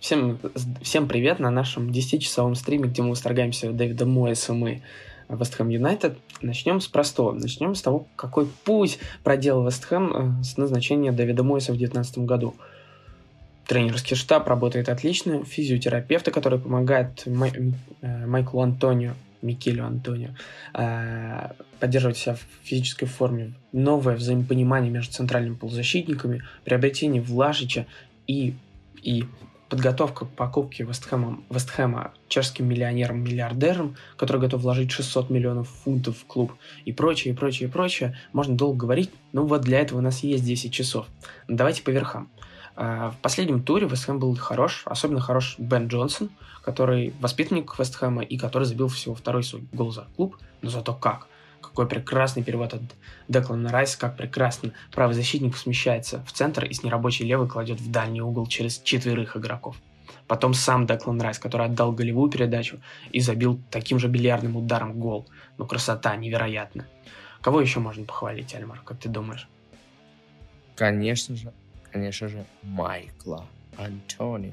[0.00, 0.38] всем,
[0.82, 4.80] всем привет на нашем 10-часовом стриме, где мы восторгаемся Дэвидом Моэсом и
[5.28, 6.18] Вестхэм Юнайтед.
[6.42, 7.32] Начнем с простого.
[7.32, 12.56] Начнем с того, какой путь проделал Вестхэм э, с назначения Дэвида Моэса в 2019 году.
[13.68, 17.52] Тренерский штаб работает отлично, физиотерапевты, которые помогают Май,
[18.00, 19.12] Майклу Антонио,
[19.42, 20.30] Микелю Антонио,
[20.74, 27.86] э, поддерживать себя в физической форме, новое взаимопонимание между центральными полузащитниками, приобретение Влашича
[28.26, 28.54] и,
[29.02, 29.24] и
[29.68, 36.54] подготовка к покупке Вестхэма, Вестхэма чешским миллионером-миллиардером, который готов вложить 600 миллионов фунтов в клуб
[36.84, 40.20] и прочее, и прочее, и прочее, можно долго говорить, но вот для этого у нас
[40.20, 41.06] есть 10 часов.
[41.48, 42.30] Давайте по верхам.
[42.80, 46.30] А, в последнем туре Вестхэм был хорош, особенно хорош Бен Джонсон,
[46.62, 51.26] который воспитанник Вестхэма и который забил всего второй свой гол за клуб, но зато как–
[51.60, 52.82] какой прекрасный перевод от
[53.28, 57.90] Деклана Райса, как прекрасно правый защитник смещается в центр и с нерабочей левой кладет в
[57.90, 59.76] дальний угол через четверых игроков.
[60.26, 65.28] Потом сам Деклан Райс, который отдал голевую передачу и забил таким же бильярдным ударом гол.
[65.56, 66.88] Ну, красота невероятная.
[67.40, 69.48] Кого еще можно похвалить, Альмар, как ты думаешь?
[70.74, 71.52] Конечно же,
[71.92, 73.46] конечно же, Майкла
[73.76, 74.52] Антонио.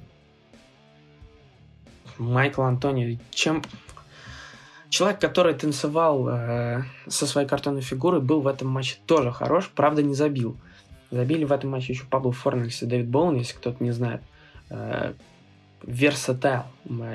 [2.18, 3.18] Майкл Антонио.
[3.32, 3.62] Чем,
[4.96, 10.02] Человек, который танцевал э, со своей картонной фигурой, был в этом матче тоже хорош, правда
[10.02, 10.56] не забил.
[11.12, 14.22] Забили в этом матче еще Пабло Форнельс и Дэвид Боун, если кто-то не знает.
[14.70, 15.14] Э,
[15.82, 16.64] versatile,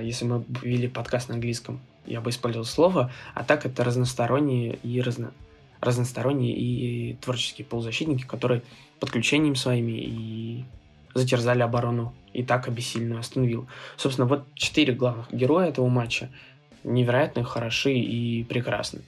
[0.03, 5.01] если мы вели подкаст на английском, я бы использовал слово, а так это разносторонние и
[5.01, 5.33] разно,
[5.81, 8.63] разносторонние и творческие полузащитники, которые
[8.99, 10.65] подключением своими и
[11.15, 13.67] затерзали оборону и так обессильную остановил.
[13.97, 16.29] Собственно, вот четыре главных героя этого матча–
[16.85, 19.01] невероятно хороши и прекрасны.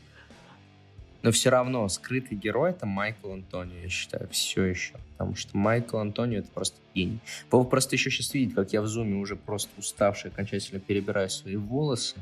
[1.23, 4.95] Но все равно скрытый герой это Майкл Антонио, я считаю, все еще.
[5.13, 7.21] Потому что Майкл Антонио это просто гений.
[7.51, 11.55] Вы просто еще сейчас видите, как я в зуме уже просто уставший окончательно перебираю свои
[11.55, 12.17] волосы.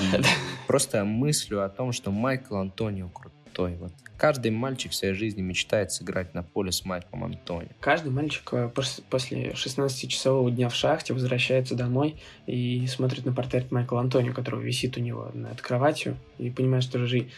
[0.00, 0.20] И
[0.68, 3.37] просто мыслю о том, что Майкл Антонио крутой.
[3.66, 7.68] Вот Каждый мальчик в своей жизни мечтает сыграть на поле с Майклом Антони.
[7.78, 8.68] Каждый мальчик э,
[9.08, 12.16] после 16-часового дня в шахте возвращается домой
[12.48, 16.98] и смотрит на портрет Майкла Антони, который висит у него над кроватью, и понимает, что
[17.06, 17.30] жизнь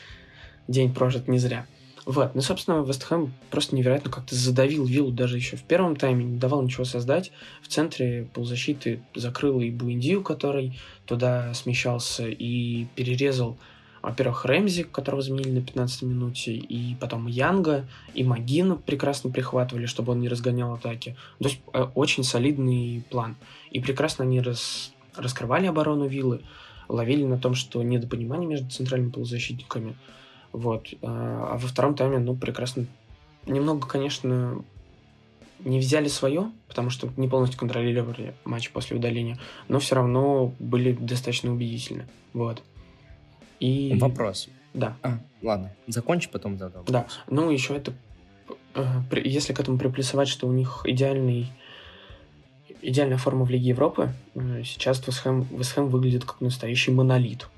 [0.68, 1.66] день прожит не зря.
[2.06, 6.38] Вот, ну, собственно, Вестхэм просто невероятно как-то задавил виллу даже еще в первом тайме, не
[6.38, 7.30] давал ничего создать.
[7.62, 13.58] В центре полузащиты закрыл и Буиндию, который туда смещался, и перерезал
[14.02, 20.12] во-первых, Рэмзи, которого заменили на 15 минуте, и потом Янга, и Магина прекрасно прихватывали, чтобы
[20.12, 21.16] он не разгонял атаки.
[21.38, 23.36] То есть э, очень солидный план.
[23.70, 24.92] И прекрасно они рас...
[25.16, 26.40] раскрывали оборону Виллы,
[26.88, 29.96] ловили на том, что недопонимание между центральными полузащитниками.
[30.52, 30.88] Вот.
[31.02, 32.86] А, а во втором тайме, ну, прекрасно.
[33.46, 34.64] Немного, конечно,
[35.64, 40.92] не взяли свое, потому что не полностью контролировали матч после удаления, но все равно были
[40.92, 42.06] достаточно убедительны.
[42.32, 42.62] Вот.
[43.60, 43.96] И...
[44.00, 44.48] Вопрос.
[44.74, 44.96] Да.
[45.02, 46.84] А, ладно, закончи, потом задам.
[46.86, 47.92] Да, ну еще это,
[48.74, 48.84] э,
[49.24, 51.50] если к этому приплюсовать, что у них идеальный
[52.82, 57.48] идеальная форма в Лиге Европы, э, сейчас Вестхэм, Вестхэм выглядит как настоящий монолит.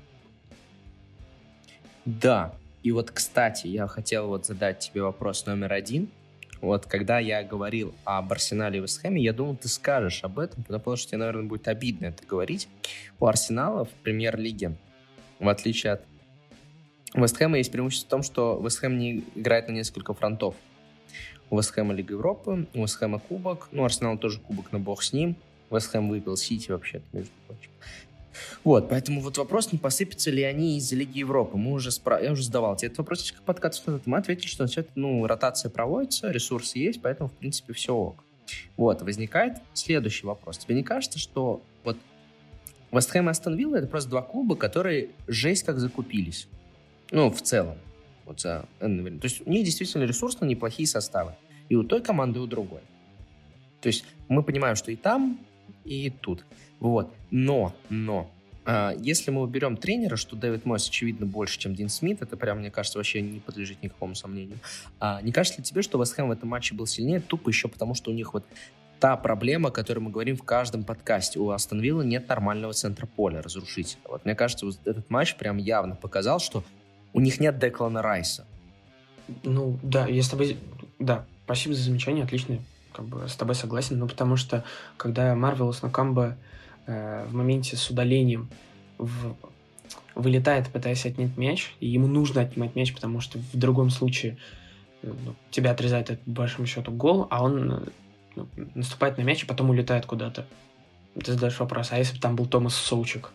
[2.05, 6.09] Да, и вот, кстати, я хотел вот задать тебе вопрос номер один.
[6.59, 10.95] Вот когда я говорил об Арсенале и Вестхэме, я думал, ты скажешь об этом, потому
[10.95, 12.67] что тебе, наверное, будет обидно это говорить.
[13.19, 14.75] У Арсенала в премьер-лиге
[15.39, 16.05] в отличие от
[17.13, 20.55] Вестхэма есть преимущество в том, что Вестхэм не играет на несколько фронтов.
[21.49, 25.35] У Вестхэма Лига Европы, у Вестхэма Кубок, ну, Арсенал тоже Кубок, но бог с ним.
[25.69, 27.69] Вестхэм выиграл Сити вообще-то, между прочим.
[28.63, 31.57] Вот, поэтому вот вопрос, не посыпятся ли они из Лиги Европы.
[31.57, 32.19] Мы уже спра...
[32.19, 33.83] Я уже задавал тебе этот вопрос, как подкаст.
[34.05, 38.23] Мы ответили, что все ну, ротация проводится, ресурсы есть, поэтому, в принципе, все ок.
[38.75, 40.57] Вот, возникает следующий вопрос.
[40.57, 41.61] Тебе не кажется, что
[42.93, 46.47] Вестхэм и Астон Вилла это просто два клуба, которые жесть как закупились.
[47.11, 47.77] Ну, в целом.
[48.25, 48.87] Вот за То
[49.23, 51.33] есть у них действительно ресурсно неплохие составы.
[51.69, 52.81] И у той команды, и у другой.
[53.81, 55.39] То есть мы понимаем, что и там,
[55.83, 56.45] и тут.
[56.79, 57.13] Вот.
[57.31, 58.29] Но, но,
[58.65, 62.59] а, если мы уберем тренера, что Дэвид Мойс, очевидно, больше, чем Дин Смит, это прям,
[62.59, 64.59] мне кажется, вообще не подлежит никакому сомнению.
[64.99, 67.93] А, не кажется ли тебе, что Вестхэм в этом матче был сильнее тупо еще потому,
[67.93, 68.45] что у них вот
[69.03, 71.37] та проблема, о которой мы говорим в каждом подкасте.
[71.37, 73.99] У Астон Вилла нет нормального центра поля разрушителя.
[74.07, 76.63] Вот мне кажется, вот этот матч прям явно показал, что
[77.11, 78.47] у них нет Деклана Райса.
[79.43, 80.55] Ну, да, я с тобой...
[80.99, 82.59] Да, спасибо за замечание, отлично.
[82.93, 84.63] Как бы с тобой согласен, ну, потому что
[84.95, 86.37] когда Марвелос Накамба
[86.85, 88.47] э, в моменте с удалением
[88.97, 89.35] в...
[90.15, 94.37] вылетает, пытаясь отнять мяч, и ему нужно отнимать мяч, потому что в другом случае
[95.01, 97.83] э, ну, тебя отрезает, по большому счету, гол, а он ну,
[98.75, 100.45] наступает на мяч и потом улетает куда-то.
[101.15, 103.31] Ты задаешь вопрос, а если бы там был Томас Соучик?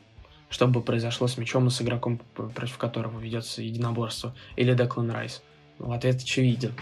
[0.51, 4.35] Что бы произошло с мячом и с игроком, против которого ведется единоборство?
[4.57, 5.43] Или Деклан Райс?
[5.79, 6.73] Ну, ответ очевиден.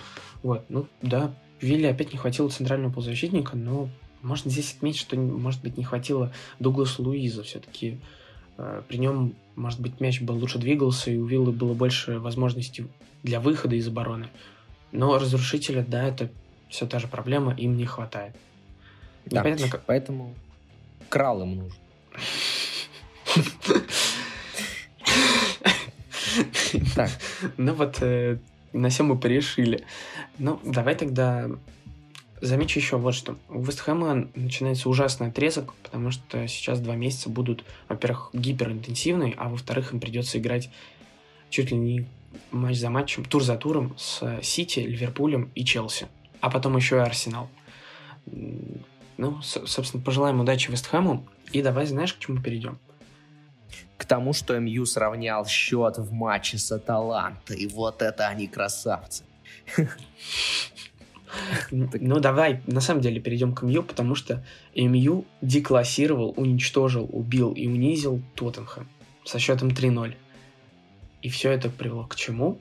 [0.42, 3.88] Вот, ну да, Вилли опять не хватило центрального полузащитника, но
[4.22, 7.42] можно здесь отметить, что, может быть, не хватило Дугласа Луиза.
[7.42, 8.00] Все-таки
[8.56, 12.86] э, при нем, может быть, мяч был лучше двигался, и у Виллы было больше возможностей
[13.22, 14.28] для выхода из обороны.
[14.92, 16.30] Но разрушителя, да, это
[16.68, 18.34] все та же проблема, им не хватает.
[19.26, 19.84] Да, Непонятно, как...
[19.86, 20.34] поэтому...
[21.08, 21.78] крал им нужен.
[26.94, 27.10] Так.
[27.56, 28.38] Ну вот, э,
[28.72, 29.84] на всем мы порешили.
[30.38, 31.48] Ну, давай тогда
[32.40, 33.36] замечу еще вот что.
[33.48, 39.92] У Вестхэма начинается ужасный отрезок, потому что сейчас два месяца будут, во-первых, гиперинтенсивные, а во-вторых,
[39.92, 40.70] им придется играть
[41.50, 42.06] чуть ли не
[42.50, 46.08] матч за матчем, тур за туром с Сити, Ливерпулем и Челси.
[46.46, 47.48] А потом еще и Арсенал.
[48.24, 51.26] Ну, собственно, пожелаем удачи Вестхэму.
[51.50, 52.78] И давай, знаешь, к чему перейдем?
[53.96, 57.52] К тому, что МЮ сравнял счет в матче с Аталанта.
[57.54, 59.24] И вот это они красавцы.
[61.72, 64.44] Ну, давай, на самом деле, перейдем к МЮ, потому что
[64.76, 68.88] МЮ деклассировал, уничтожил, убил и унизил Тоттенхэм
[69.24, 70.14] со счетом 3-0.
[71.22, 72.60] И все это привело к чему?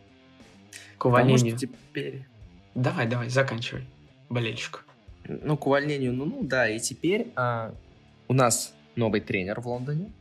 [0.98, 1.56] К увольнению.
[1.56, 2.26] теперь...
[2.76, 3.86] Давай, давай, заканчивай,
[4.30, 4.86] болельщик.
[5.28, 7.74] Ну, к увольнению, ну, ну да, и теперь а,
[8.28, 10.12] у нас новый тренер в Лондоне,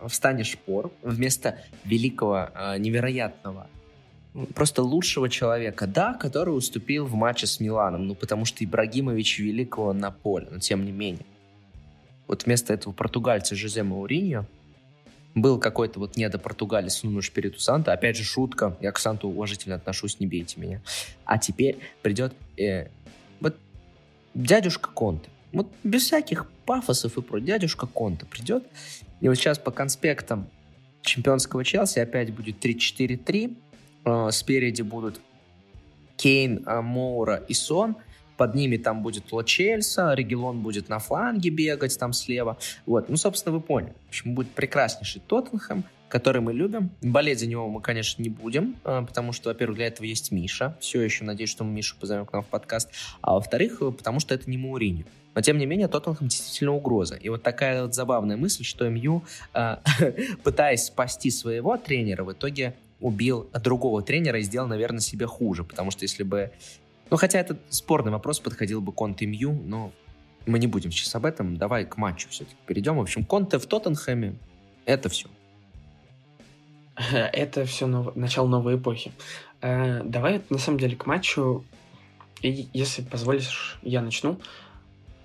[0.00, 3.68] в стане шпор, вместо великого, а, невероятного,
[4.54, 9.92] просто лучшего человека, да, который уступил в матче с Миланом, ну, потому что Ибрагимович великого
[9.92, 11.26] на поле, но тем не менее.
[12.26, 14.46] Вот вместо этого португальца Жозе Мауриньо
[15.42, 17.92] был какой-то вот недопортугалец Нуно Шпириту Санта.
[17.92, 18.76] Опять же, шутка.
[18.80, 20.80] Я к Санту уважительно отношусь, не бейте меня.
[21.24, 22.88] А теперь придет э,
[23.40, 23.56] вот
[24.34, 25.28] дядюшка Конте.
[25.52, 28.64] Вот без всяких пафосов и про дядюшка Конте придет.
[29.20, 30.48] И вот сейчас по конспектам
[31.02, 33.56] чемпионского Челси опять будет 3-4-3.
[34.04, 35.20] Э, спереди будут
[36.16, 37.96] Кейн, э, Моура и Сон–
[38.38, 42.56] под ними там будет Лочельса, Регелон будет на фланге бегать там слева.
[42.86, 43.92] Вот, ну, собственно, вы поняли.
[44.06, 46.90] В общем, будет прекраснейший Тоттенхэм, который мы любим.
[47.02, 50.78] Болеть за него мы, конечно, не будем, а, потому что, во-первых, для этого есть Миша.
[50.80, 52.90] Все еще надеюсь, что мы Мишу позовем к нам в подкаст.
[53.20, 55.04] А во-вторых, потому что это не Мауриньо.
[55.34, 57.16] Но, тем не менее, Тоттенхэм действительно угроза.
[57.16, 59.82] И вот такая вот забавная мысль, что МЮ, а,
[60.44, 65.64] пытаясь спасти своего тренера, в итоге убил другого тренера и сделал, наверное, себе хуже.
[65.64, 66.52] Потому что если бы
[67.10, 69.92] ну, хотя этот спорный вопрос подходил бы Конте Мью, но
[70.46, 71.56] мы не будем сейчас об этом.
[71.56, 72.96] Давай к матчу все-таки перейдем.
[72.96, 74.36] В общем, Конте в Тоттенхэме—
[74.84, 75.28] это все.
[77.12, 78.16] Это все нов...
[78.16, 79.12] начало новой эпохи.
[79.60, 81.64] Э, давай, на самом деле, к матчу.
[82.42, 84.40] И, если позволишь, я начну.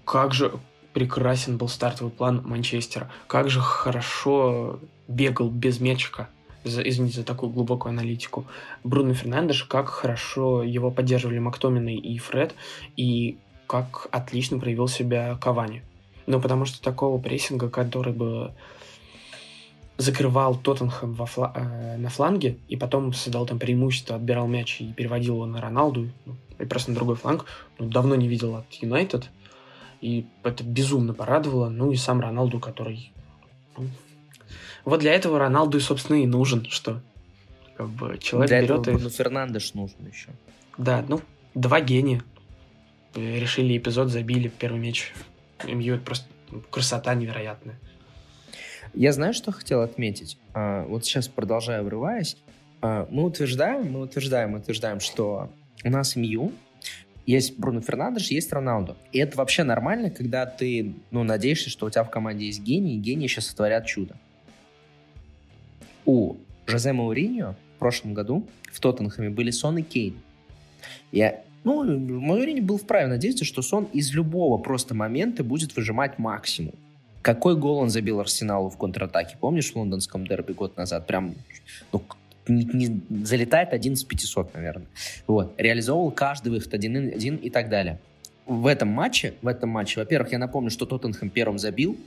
[0.05, 0.59] Как же
[0.93, 3.11] прекрасен был стартовый план Манчестера.
[3.27, 6.29] Как же хорошо бегал без мячика
[6.63, 8.45] за, извините за такую глубокую аналитику,
[8.83, 12.55] Бруно Фернандеш, как хорошо его поддерживали Мактомины и Фред,
[12.97, 15.83] и как отлично проявил себя Кавани.
[16.25, 18.53] Ну, потому что такого прессинга, который бы
[19.97, 24.91] закрывал Тоттенхэм во фла- э, на фланге, и потом создал там преимущество, отбирал мяч и
[24.91, 27.45] переводил его на Роналду, ну, и просто на другой фланг,
[27.77, 29.29] ну, давно не видел от Юнайтед,
[30.01, 33.11] и это безумно порадовало, ну и сам Роналду, который
[33.77, 33.85] ну,
[34.85, 37.01] вот для этого Роналду и, собственно, и нужен, что
[37.77, 39.09] как бы человек для берет этого и...
[39.09, 40.29] Фернандеш нужен еще.
[40.77, 41.21] Да, ну,
[41.53, 42.21] два гения.
[43.15, 45.13] Решили эпизод, забили первый мяч.
[45.63, 46.27] МЮ это просто
[46.69, 47.79] красота невероятная.
[48.93, 50.37] Я знаю, что хотел отметить.
[50.53, 52.37] А, вот сейчас продолжаю врываясь.
[52.81, 55.49] А, мы утверждаем, мы утверждаем, утверждаем, что
[55.83, 56.51] у нас МЮ
[57.25, 58.97] есть Бруно Фернандеш, есть Роналду.
[59.13, 62.97] И это вообще нормально, когда ты, ну, надеешься, что у тебя в команде есть гений,
[62.97, 64.17] и гении сейчас сотворят чудо
[66.05, 66.35] у
[66.65, 70.15] Жозе Мауриньо в прошлом году в Тоттенхэме были Сон и Кейн.
[71.11, 76.73] Я, ну, Мауриньо был вправе надеяться, что Сон из любого просто момента будет выжимать максимум.
[77.21, 79.37] Какой гол он забил Арсеналу в контратаке?
[79.39, 81.07] Помнишь в лондонском дерби год назад?
[81.07, 81.35] Прям,
[81.93, 82.03] ну,
[82.47, 84.87] не, не, залетает один из 500, наверное.
[85.25, 85.53] Вот.
[85.57, 87.99] Реализовывал каждый выход один, один и так далее.
[88.45, 91.97] В этом матче, в этом матче, во-первых, я напомню, что Тоттенхэм первым забил,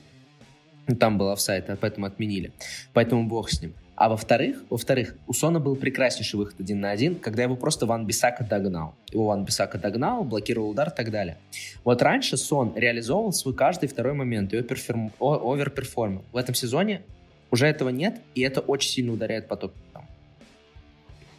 [1.00, 2.52] там был офсайд, а поэтому отменили.
[2.92, 3.72] Поэтому бог с ним.
[3.96, 8.44] А во-вторых, во-вторых, у Сона был прекраснейший выход один на один, когда его просто Ван-Биссака
[8.44, 8.94] догнал.
[9.10, 11.38] Его Ван-Биссака догнал, блокировал удар и так далее.
[11.82, 15.12] Вот раньше Сон реализовывал свой каждый второй момент и overperform...
[15.18, 16.24] overperform ил.
[16.30, 17.04] В этом сезоне
[17.50, 20.06] уже этого нет, и это очень сильно ударяет по топ-там.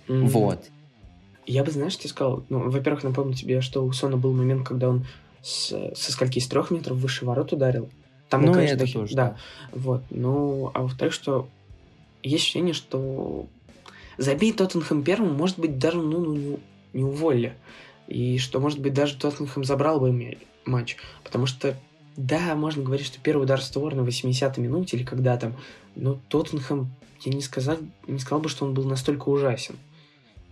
[0.08, 0.26] Mm-hmm.
[0.26, 0.66] Вот.
[1.45, 4.89] Я бы, знаешь, тебе сказал, ну, во-первых, напомню тебе, что у Сона был момент, когда
[4.89, 5.05] он
[5.43, 7.88] с, со скольки, с трех метров выше ворот ударил.
[8.30, 9.16] Там, ну, конечно, это тоже.
[9.16, 9.38] Да.
[9.72, 10.01] Вот.
[10.10, 11.47] Ну, а во-вторых, что
[12.28, 13.48] есть ощущение, что
[14.18, 16.58] забить Тоттенхэм первым, может быть, даже ну, ну, не,
[16.94, 17.56] не уволили.
[18.08, 20.98] И что, может быть, даже Тоттенхэм забрал бы матч.
[21.24, 21.76] Потому что,
[22.16, 25.56] да, можно говорить, что первый удар створ на 80-й минуте или когда там,
[25.96, 26.90] но Тоттенхэм,
[27.24, 29.76] я не сказал, не сказал бы, что он был настолько ужасен.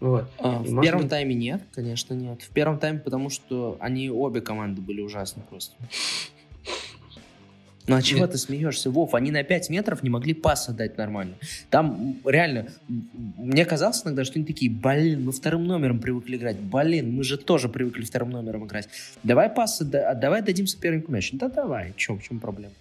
[0.02, 0.26] Вот.
[0.40, 1.10] А, в первом быть...
[1.10, 2.42] тайме нет, конечно, нет.
[2.42, 5.74] В первом тайме, потому что они обе команды были ужасны просто.
[7.88, 9.14] Ну а чего ты смеешься, Вов?
[9.14, 11.36] Они на 5 метров не могли пас отдать нормально.
[11.70, 16.58] Там реально, мне казалось иногда, что они такие, блин, мы вторым номером привыкли играть.
[16.58, 18.90] Блин, мы же тоже привыкли вторым номером играть.
[19.24, 21.32] Давай пас, давай дадим сопернику мяч.
[21.34, 22.74] Да давай, чем, в чем проблема?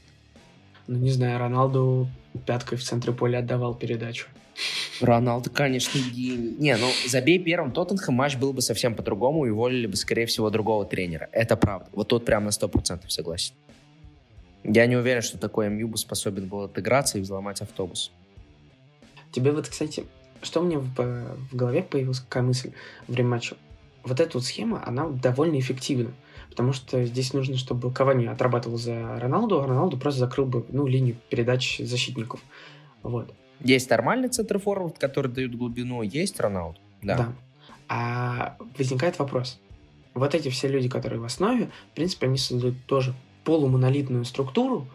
[0.87, 2.09] Ну, не знаю, Роналду
[2.47, 4.27] пяткой в центре поля отдавал передачу.
[5.01, 6.55] Роналду, конечно, гений.
[6.59, 10.51] Не, ну, забей первым Тоттенхэм, матч был бы совсем по-другому, и уволили бы, скорее всего,
[10.51, 11.29] другого тренера.
[11.33, 11.89] Это правда.
[11.93, 13.55] Вот тут прям на 100% согласен.
[14.65, 18.11] Я не уверен, что такой МЮ бы способен был отыграться и взломать автобус.
[19.31, 20.07] Тебе вот, кстати,
[20.43, 22.73] что мне в, в голове появилась какая мысль
[23.07, 23.57] во время матча?
[24.03, 26.13] Вот эта вот схема, она довольно эффективна.
[26.49, 30.87] Потому что здесь нужно, чтобы Кавани отрабатывал за Роналду, а Роналду просто закрыл бы ну,
[30.87, 32.41] линию передач защитников.
[33.03, 33.35] Вот.
[33.61, 36.79] Есть нормальный центр форвард, который дает глубину, есть Роналду.
[37.03, 37.17] Да.
[37.17, 37.33] да.
[37.89, 39.59] А возникает вопрос.
[40.15, 43.15] Вот эти все люди, которые в основе, в принципе, они создают тоже
[43.45, 44.87] полумонолитную структуру,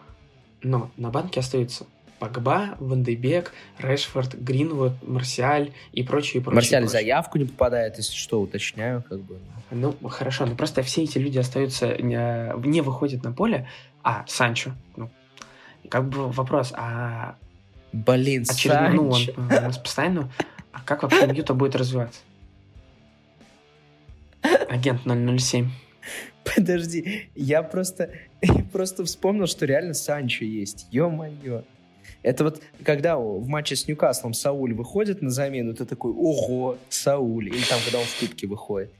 [0.61, 1.85] но на банке остаются
[2.19, 6.55] Погба, Вандейбек, Решфорд, Гринвуд, Марсиаль и прочие, прочие.
[6.55, 7.01] Марсиаль прочие.
[7.01, 9.39] заявку не попадает, если что, уточняю, как бы.
[9.71, 13.67] Ну, хорошо, но просто все эти люди остаются, не, не выходят на поле,
[14.03, 15.09] а Санчо, ну,
[15.89, 17.35] как бы вопрос, а...
[17.91, 19.33] Блин, очередной, Санчо.
[19.37, 20.31] Ну, он у нас постоянно...
[20.71, 22.21] А как вообще Ньюта будет развиваться?
[24.69, 25.69] Агент 007.
[26.55, 28.11] Подожди, я просто,
[28.71, 30.87] просто вспомнил, что реально Санчо есть.
[30.91, 31.63] Ё-моё.
[32.21, 37.47] Это вот, когда в матче с Ньюкаслом Сауль выходит на замену, ты такой, ого, Сауль.
[37.47, 38.91] Или там, когда он в кубке выходит.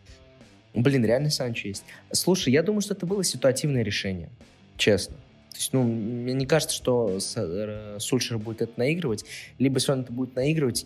[0.74, 1.84] Блин, реально Санчо есть.
[2.12, 4.30] Слушай, я думаю, что это было ситуативное решение.
[4.78, 5.16] Честно.
[5.50, 9.26] То есть, ну, мне не кажется, что э, Сульшер будет это наигрывать.
[9.58, 10.86] Либо, если он это будет наигрывать,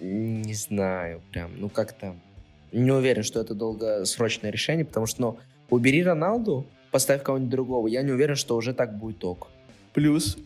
[0.00, 2.16] не знаю, прям, ну, как-то
[2.80, 5.38] не уверен, что это долгосрочное решение, потому что, ну,
[5.70, 9.48] убери Роналду, поставь кого-нибудь другого, я не уверен, что уже так будет ок.
[9.92, 10.36] Плюс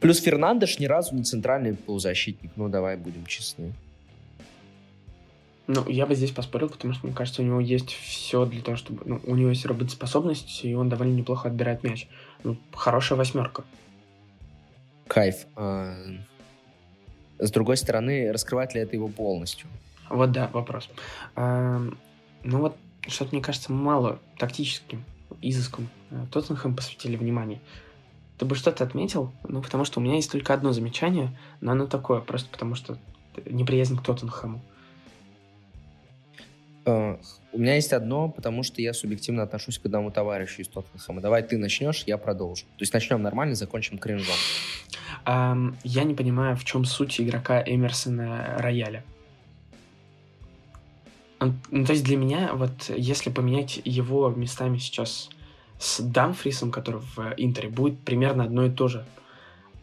[0.00, 2.52] Плюс Фернандеш ни разу не центральный полузащитник.
[2.56, 3.72] Ну, давай будем честны.
[5.66, 8.76] Ну, я бы здесь поспорил, потому что, мне кажется, у него есть все для того,
[8.76, 9.02] чтобы...
[9.04, 12.08] Ну, у него есть работоспособность, и он довольно неплохо отбирает мяч.
[12.44, 13.64] Ну, хорошая восьмерка.
[15.08, 15.46] Кайф.
[15.56, 15.94] А,
[17.38, 19.68] с другой стороны, раскрывает ли это его полностью?
[20.10, 20.88] Вот да, вопрос.
[21.34, 21.80] А,
[22.42, 25.04] ну вот, что-то, мне кажется, мало тактическим
[25.40, 27.60] изыском э, Тоттенхэм посвятили внимание.
[28.38, 29.32] Ты бы что-то отметил?
[29.48, 32.98] Ну, потому что у меня есть только одно замечание, но оно такое, просто потому что
[33.46, 34.60] неприязнь к Тоттенхэму.
[36.84, 37.20] Uh,
[37.52, 41.20] у меня есть одно, потому что я субъективно отношусь к одному товарищу из Тоттенхэма.
[41.20, 42.64] Давай ты начнешь, я продолжу.
[42.64, 44.34] То есть начнем нормально, закончим кринжом.
[45.26, 49.04] Um, я не понимаю, в чем суть игрока Эмерсона Рояля.
[51.40, 55.30] Ну, то есть для меня, вот если поменять его местами сейчас
[55.78, 59.04] с Дамфрисом, который в Интере, будет примерно одно и то же.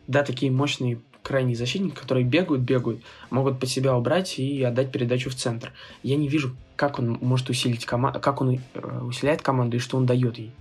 [0.08, 3.02] Да, такие мощные крайние защитники, которые бегают, бегают,
[3.32, 5.74] могут под себя убрать и отдать передачу в центр.
[6.04, 9.98] Я не вижу, как он может усилить команду, как он э, усиляет команду и что
[9.98, 10.52] он дает ей.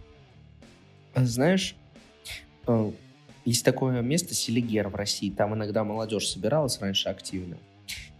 [1.14, 1.76] Знаешь,
[2.66, 2.92] э,
[3.44, 7.58] есть такое место Селигер в России, там иногда молодежь собиралась раньше активно.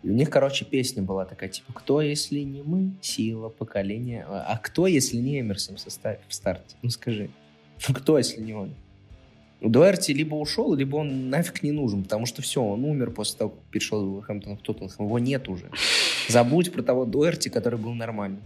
[0.02, 4.58] И у них, короче, песня была такая, типа, кто, если не мы, сила поколения, а
[4.58, 6.76] кто, если не Эмерсон в, составе, старте?
[6.82, 7.30] Ну, скажи.
[7.88, 8.74] Ну, кто, если не он?
[9.60, 13.50] Дуэрти либо ушел, либо он нафиг не нужен, потому что все, он умер после того,
[13.50, 15.06] как перешел в Хэмптон в Тоттенхэм.
[15.06, 15.70] Его нет уже.
[16.28, 18.42] Забудь про того Дуэрти, который был нормальный.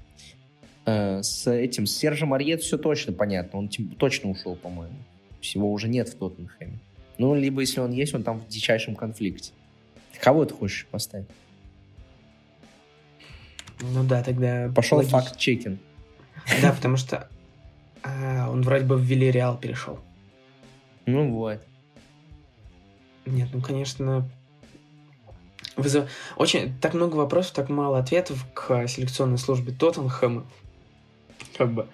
[0.87, 3.59] Э, с этим, с Сержем Арьет все точно понятно.
[3.59, 4.97] Он точно ушел, по-моему.
[5.43, 6.79] Его уже нет в Тоттенхэме.
[7.19, 9.53] Ну, либо если он есть, он там в дичайшем конфликте.
[10.21, 11.29] Кого ты хочешь поставить?
[13.81, 14.71] Ну да, тогда...
[14.75, 15.79] Пошел факт-чекин.
[16.63, 17.29] Да, потому что
[18.03, 20.01] а, он вроде бы в Вильяреал перешел.
[21.07, 21.61] Ну вот.
[23.27, 24.29] Нет, ну, конечно,
[25.77, 26.11] вызов...
[26.37, 30.47] Очень так много вопросов, так мало ответов к селекционной службе Тоттенхэма.
[31.57, 31.87] Как бы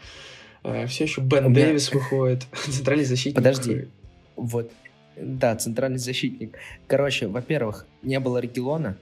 [0.63, 1.67] э, все еще Бен меня...
[1.67, 3.37] Дэвис выходит, центральный защитник.
[3.37, 3.89] Подожди,
[4.37, 4.71] вот,
[5.17, 6.57] да, центральный защитник.
[6.87, 8.97] Короче, во-первых, не было Регелона,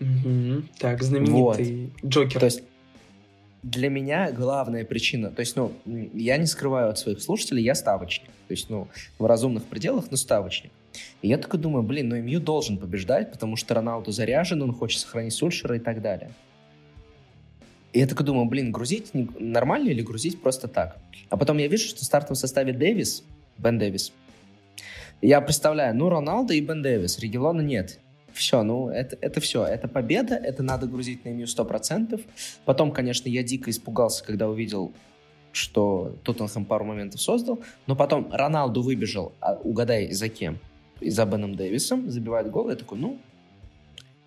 [0.00, 0.62] Угу.
[0.78, 2.10] Так, знаменитый вот.
[2.10, 2.40] Джокер.
[2.40, 2.62] То есть
[3.62, 8.28] для меня главная причина, то есть, ну, я не скрываю от своих слушателей, я ставочник.
[8.48, 8.88] То есть, ну,
[9.18, 10.72] в разумных пределах, но ставочник.
[11.22, 15.00] И я такой думаю, блин, ну МЮ должен побеждать, потому что Роналду заряжен, он хочет
[15.00, 16.30] сохранить Сульшера и так далее.
[17.92, 20.96] И я такой думаю, блин, грузить нормально или грузить просто так?
[21.28, 23.24] А потом я вижу, что в стартовом составе Дэвис,
[23.58, 24.12] Бен Дэвис,
[25.22, 27.98] я представляю, ну, Роналдо и Бен Дэвис, Регелона нет.
[28.32, 29.64] Все, ну, это, это все.
[29.64, 32.20] Это победа, это надо грузить на МЮ 100%.
[32.64, 34.92] Потом, конечно, я дико испугался, когда увидел
[35.52, 40.58] что Тоттенхэм пару моментов создал, но потом Роналду выбежал, а угадай, за кем?
[41.00, 43.18] За Беном Дэвисом, забивает гол, я такой, ну,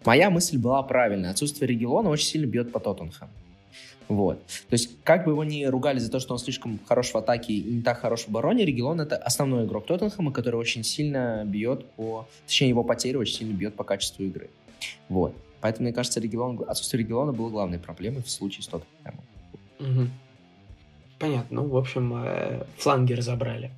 [0.06, 1.32] моя мысль была правильная.
[1.32, 3.32] Отсутствие Регелона очень сильно бьет по Тоттенхэму.
[4.07, 4.45] Вот.
[4.45, 7.53] То есть, как бы его ни ругали за то, что он слишком хорош в атаке
[7.53, 11.86] и не так хорош в обороне, Регелон— это основной игрок Тоттенхэма, который очень сильно бьет
[11.91, 12.28] по...
[12.45, 14.49] Точнее, его потери очень сильно бьет по качеству игры.
[15.09, 15.34] Вот.
[15.61, 19.24] Поэтому, мне кажется, регион, отсутствие региона было главной проблемой в случае с Тоттенхэмом.
[19.80, 20.09] Угу.
[21.19, 21.61] Понятно.
[21.61, 23.71] Ну, в общем, э, фланги разобрали.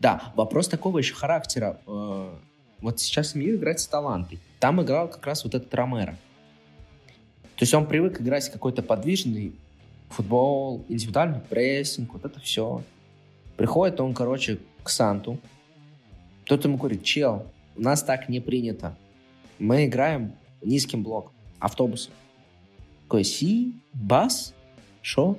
[0.00, 1.78] Да, вопрос такого еще характера.
[1.86, 2.28] Э,
[2.80, 4.40] вот сейчас мир играть с талантой.
[4.58, 6.16] Там играл как раз вот этот Ромеро.
[7.56, 9.54] То есть он привык играть какой-то подвижный
[10.10, 12.82] футбол, индивидуальный прессинг, вот это все.
[13.56, 15.38] Приходит он, короче, к Санту.
[16.44, 17.46] Тот ему говорит, чел,
[17.76, 18.96] у нас так не принято.
[19.58, 20.32] Мы играем
[20.62, 22.12] низким блоком, автобусом.
[23.04, 24.54] Такой, си, бас,
[25.00, 25.38] шо?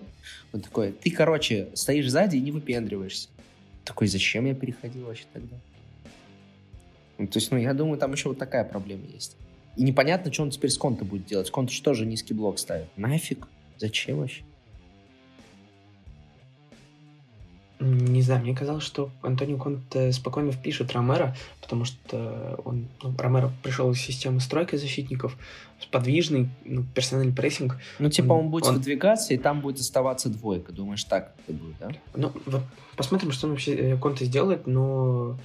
[0.53, 3.29] Он такой, ты, короче, стоишь сзади и не выпендриваешься.
[3.85, 5.55] Такой, зачем я переходил вообще тогда?
[7.19, 9.37] Ну, то есть, ну, я думаю, там еще вот такая проблема есть.
[9.77, 11.51] И непонятно, что он теперь с Конта будет делать.
[11.51, 12.87] Конта что же низкий блок ставит?
[12.97, 13.47] Нафиг?
[13.77, 14.43] Зачем вообще?
[17.79, 23.51] Не знаю, мне казалось, что Антонио Конте спокойно впишет Ромеро, потому что он, ну, Ромеро
[23.61, 25.37] пришел из системы стройки защитников,
[25.91, 27.77] подвижный, ну, персональный прессинг.
[27.99, 28.77] Ну, типа он, он будет он...
[28.77, 30.73] выдвигаться, и там будет оставаться двойка.
[30.73, 31.91] Думаешь, так это будет, да?
[32.15, 32.63] Ну, вот
[32.95, 35.37] посмотрим, что он вообще э, Конте сделает, но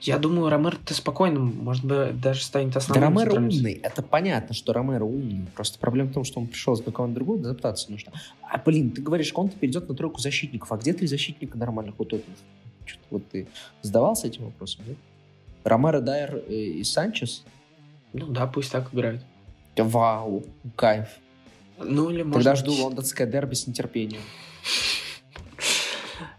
[0.00, 3.14] я думаю, Ромеро-то спокойно, может быть, даже станет основным.
[3.14, 3.72] Да, Ромеро умный.
[3.82, 5.46] Это понятно, что Ромеро умный.
[5.54, 8.12] Просто проблема в том, что он пришел с какого-то другого, адаптация нужна.
[8.42, 10.70] А, блин, ты говоришь, он перейдет на тройку защитников.
[10.70, 12.36] А где три защитника нормальных у Тоттенхэма?
[13.10, 13.48] Вот ты
[13.82, 14.96] задавался этим вопросом, нет?
[15.64, 17.44] Ромеро, Дайер э, и Санчес?
[18.12, 19.22] Ну да, пусть так играют.
[19.76, 20.44] Вау,
[20.76, 21.08] кайф.
[21.78, 24.22] Ну или может Тогда жду лондонское дерби с нетерпением.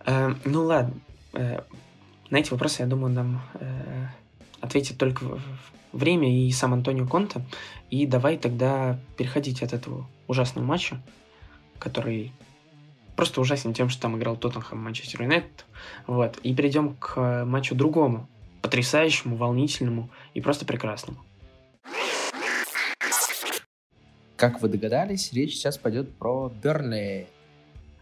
[0.06, 0.96] Э, ну ладно.
[2.30, 4.08] На эти вопросы, я думаю, нам э,
[4.62, 5.26] ответит только
[5.92, 7.42] время и сам Антонио Конте.
[7.90, 11.02] И давай тогда переходить от этого ужасного матча,
[11.80, 12.32] который
[13.16, 15.66] просто ужасен тем, что там играл Тоттенхэм Манчестер Юнайтед.
[16.06, 16.38] Вот.
[16.44, 18.28] И перейдем к матчу другому,
[18.62, 21.20] потрясающему, волнительному и просто прекрасному.
[24.36, 27.28] Как вы догадались, речь сейчас пойдет про Бернли.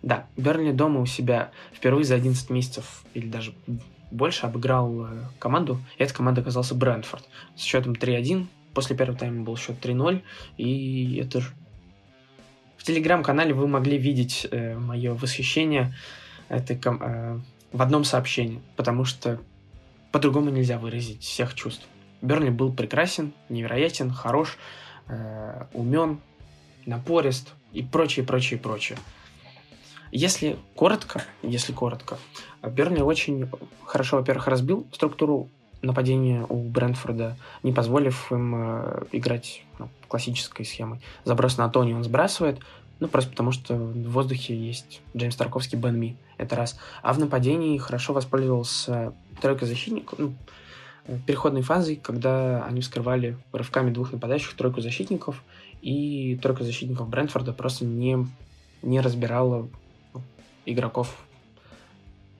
[0.03, 3.55] Да, Бернли дома у себя впервые за 11 месяцев или даже
[4.11, 8.47] больше обыграл э, команду, и эта команда оказался Брэнфорд с счетом 3-1.
[8.73, 10.21] После первого тайма был счет 3-0,
[10.57, 11.41] и это.
[12.77, 15.93] В телеграм-канале вы могли видеть э, мое восхищение
[16.47, 17.01] этой ком...
[17.01, 17.39] э,
[17.71, 19.39] в одном сообщении, потому что
[20.11, 21.85] по-другому нельзя выразить всех чувств.
[22.21, 24.57] Бернли был прекрасен, невероятен, хорош,
[25.07, 26.19] э, умен,
[26.85, 28.97] напорист и прочее, прочее, прочее.
[30.11, 32.17] Если коротко, если коротко,
[32.63, 33.49] Бернли очень
[33.85, 35.49] хорошо, во-первых, разбил структуру
[35.81, 40.99] нападения у Брентфорда, не позволив им э, играть ну, классической схемой.
[41.23, 42.59] Заброс на Тони он сбрасывает,
[42.99, 46.15] ну, просто потому что в воздухе есть Джеймс Тарковский, Бен Ми.
[46.37, 46.79] Это раз.
[47.03, 50.33] А в нападении хорошо воспользовался тройка защитников, ну,
[51.25, 55.43] переходной фазой, когда они вскрывали рывками двух нападающих тройку защитников,
[55.81, 58.27] и тройка защитников Брентфорда просто не,
[58.81, 59.69] не разбирала
[60.71, 61.15] игроков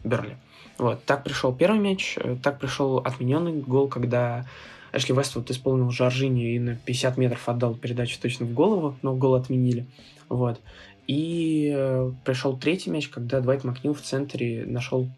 [0.04, 0.38] Берли.
[0.78, 4.46] Вот, так пришел первый мяч, э, так пришел отмененный гол, когда
[4.94, 9.36] Эшли Вествуд исполнил Жоржини и на 50 метров отдал передачу точно в голову, но гол
[9.36, 9.86] отменили.
[10.30, 10.62] Вот.
[11.08, 15.10] И э, пришел третий мяч, когда Двайт Макнил в центре нашел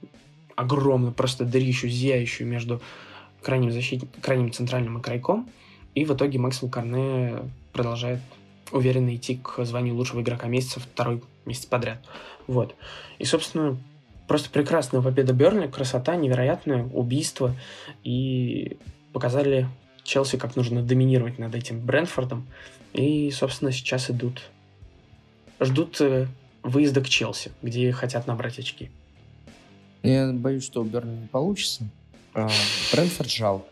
[0.55, 2.81] огромную, просто дырищу, зияющую между
[3.41, 4.03] крайним, защит...
[4.21, 5.49] крайним центральным и крайком.
[5.95, 7.37] И в итоге Максвелл Корне
[7.73, 8.19] продолжает
[8.71, 11.99] уверенно идти к званию лучшего игрока месяца второй месяц подряд.
[12.47, 12.75] Вот.
[13.17, 13.77] И, собственно,
[14.27, 17.55] просто прекрасная победа Бернли, красота невероятная, убийство.
[18.03, 18.77] И
[19.13, 19.67] показали
[20.03, 22.47] Челси, как нужно доминировать над этим Брэнфордом.
[22.93, 24.41] И, собственно, сейчас идут,
[25.59, 26.27] ждут э,
[26.63, 28.89] выезда к Челси, где хотят набрать очки.
[30.01, 31.83] Я боюсь, что у Бернли не получится.
[32.33, 32.49] А,
[32.91, 33.65] Брэнфорд жалко.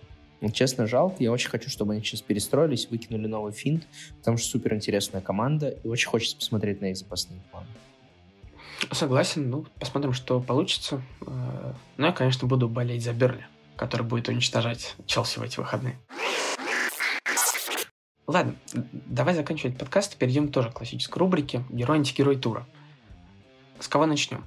[0.53, 1.23] Честно, жалко.
[1.23, 3.87] Я очень хочу, чтобы они сейчас перестроились, выкинули новый финт,
[4.19, 7.67] потому что супер интересная команда, и очень хочется посмотреть на их запасные планы.
[8.91, 9.49] Согласен.
[9.49, 11.01] Ну, посмотрим, что получится.
[11.21, 15.97] Э, ну, я, конечно, буду болеть за Берли, который будет уничтожать Челси в эти выходные.
[18.27, 18.55] Ладно,
[18.91, 22.67] давай заканчивать подкаст и перейдем тоже к классической рубрике «Герой-антигерой тура».
[23.79, 24.43] С кого начнем?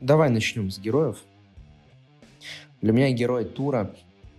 [0.00, 1.18] Давай начнем с героев.
[2.82, 3.94] Для меня герой тура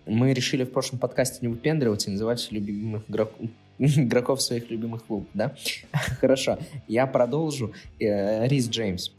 [0.06, 3.49] мы решили в прошлом подкасте не выпендриваться и называть любимых игроков,
[3.80, 5.56] игроков своих любимых клубов, да?
[6.20, 7.74] Хорошо, я продолжу.
[7.99, 9.12] Э, Рис Джеймс.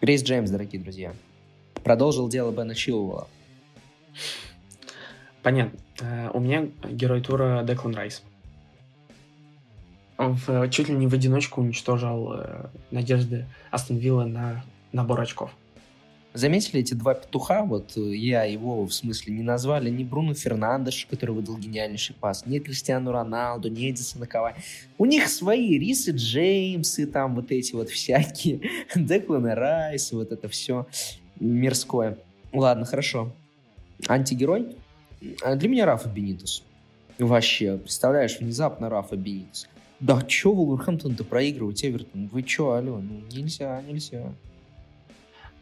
[0.00, 1.12] Рис Джеймс, дорогие друзья,
[1.82, 3.28] продолжил дело Бена Чилвелла.
[5.42, 5.78] Понятно.
[6.00, 8.22] Э, у меня герой тура Деклан Райс.
[10.16, 15.52] В, чуть ли не в одиночку уничтожил э, надежды Астон Вилла на набор очков.
[16.34, 17.64] Заметили эти два петуха?
[17.64, 22.44] Вот э, я его в смысле не назвали ни Бруно Фернандеш, который выдал гениальнейший пас,
[22.44, 24.54] ни Кристиану Роналду, ни Эдисона Кавай.
[24.98, 28.60] У них свои Рисы Джеймсы, там вот эти вот всякие,
[28.94, 30.86] Деклан Райс, вот это все
[31.40, 32.18] мирское.
[32.52, 33.32] Ладно, хорошо.
[34.06, 34.76] Антигерой?
[35.42, 36.62] А для меня Рафа Бенитус.
[37.18, 39.66] Вообще, представляешь, внезапно Рафа Бенитус.
[39.98, 42.28] Да чё Вулверхэмптон-то проигрывать, Эвертон?
[42.28, 43.00] Вы чё, алло?
[43.00, 44.32] Ну, нельзя, нельзя.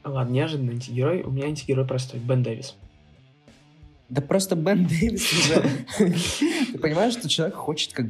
[0.06, 1.22] Ладно, неожиданный антигерой.
[1.22, 2.20] У меня антигерой простой.
[2.20, 2.76] Бен Дэвис.
[4.08, 5.62] Да просто Бен Дэвис уже...
[6.72, 8.06] Ты понимаешь, что человек хочет как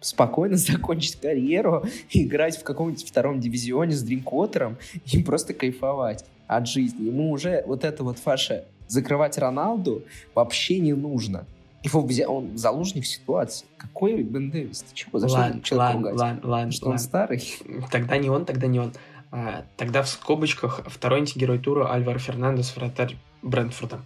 [0.00, 7.06] спокойно закончить карьеру, играть в каком-нибудь втором дивизионе с Дринкотером и просто кайфовать от жизни.
[7.06, 10.02] Ему уже вот это вот фаша закрывать Роналду
[10.34, 11.46] вообще не нужно.
[11.84, 13.64] Его взял, он заложник ситуации.
[13.76, 14.80] Какой Бен Дэвис?
[14.82, 15.20] Ты чего?
[15.20, 16.94] За ладно, что ладно, ладно, ладно, Что ладно.
[16.94, 17.54] он старый?
[17.92, 18.92] Тогда не он, тогда не он.
[19.30, 24.00] А, тогда в скобочках второй антигерой тура Альвар Фернандес, вратарь Брентфорда.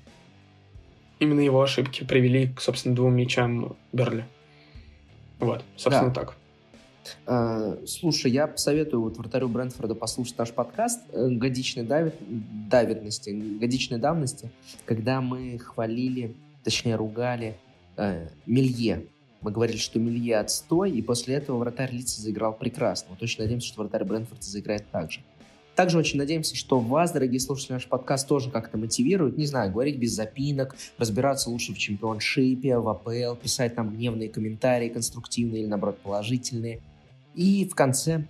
[1.18, 4.24] Именно его ошибки привели к, собственно, двум мячам Берли.
[5.38, 6.20] Вот, собственно, да.
[6.20, 6.36] так.
[7.26, 12.14] А, слушай, я посоветую вот вратарю Брентфорда послушать наш подкаст э, годичной давид...
[12.68, 14.50] давидности, годичной давности,
[14.84, 17.56] когда мы хвалили, точнее ругали
[17.96, 19.06] э, Мелье
[19.43, 23.09] мы говорили, что Милье отстой, и после этого вратарь Лица заиграл прекрасно.
[23.11, 25.20] Мы точно надеемся, что вратарь Брэнфорда заиграет так же.
[25.74, 29.97] Также очень надеемся, что вас, дорогие слушатели, наш подкаст тоже как-то мотивирует, не знаю, говорить
[29.97, 35.99] без запинок, разбираться лучше в чемпионшипе, в АПЛ, писать нам гневные комментарии, конструктивные или, наоборот,
[35.99, 36.80] положительные.
[37.34, 38.26] И в конце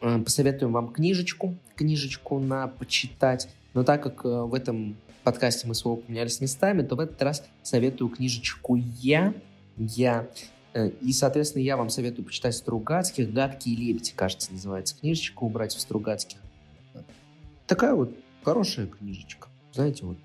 [0.00, 3.48] э, посоветуем вам книжечку, книжечку на почитать.
[3.72, 7.44] Но так как э, в этом подкасте мы своего поменялись местами, то в этот раз
[7.62, 9.32] советую книжечку я
[9.76, 10.28] я.
[10.72, 13.32] Э, и, соответственно, я вам советую почитать Стругацких.
[13.32, 16.38] «Гадкие лебеди», кажется, называется книжечка у братьев Стругацких.
[17.66, 18.12] Такая вот
[18.42, 19.48] хорошая книжечка.
[19.72, 20.18] Знаете, вот.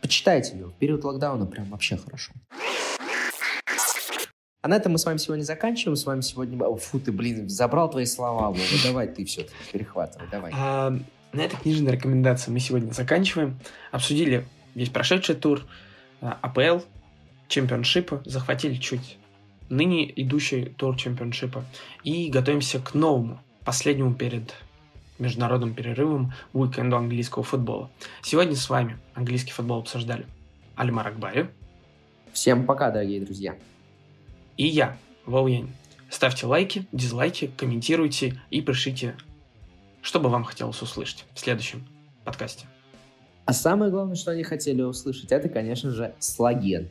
[0.00, 0.66] Почитайте ее.
[0.66, 2.32] В период локдауна прям вообще хорошо.
[4.62, 5.96] А на этом мы с вами сегодня заканчиваем.
[5.96, 6.58] С вами сегодня...
[6.76, 8.60] фу, ты, блин, забрал твои слова, Вова.
[8.84, 10.52] Давай ты все-таки перехватывай, давай.
[10.54, 10.96] А,
[11.32, 13.58] на этой книжной рекомендации мы сегодня заканчиваем.
[13.90, 15.66] Обсудили весь прошедший тур,
[16.20, 16.84] а, АПЛ,
[17.52, 19.18] чемпионшипа, захватили чуть
[19.68, 21.64] ныне идущий тур чемпионшипа
[22.02, 24.54] и готовимся к новому, последнему перед
[25.18, 27.90] международным перерывом уикенду английского футбола.
[28.22, 30.26] Сегодня с вами английский футбол обсуждали
[30.76, 31.50] Альмар Акбари.
[32.32, 33.56] Всем пока, дорогие друзья.
[34.56, 34.96] И я,
[35.26, 35.48] Вол
[36.08, 39.16] Ставьте лайки, дизлайки, комментируйте и пишите,
[40.02, 41.86] что бы вам хотелось услышать в следующем
[42.24, 42.66] подкасте.
[43.44, 46.90] А самое главное, что они хотели услышать, это, конечно же, слаген.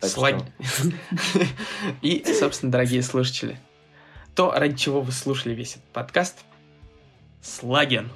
[0.00, 0.44] Слаг...
[2.02, 3.58] И, собственно, дорогие слушатели,
[4.34, 6.38] то, ради чего вы слушали весь этот подкаст,
[7.42, 8.10] слаген.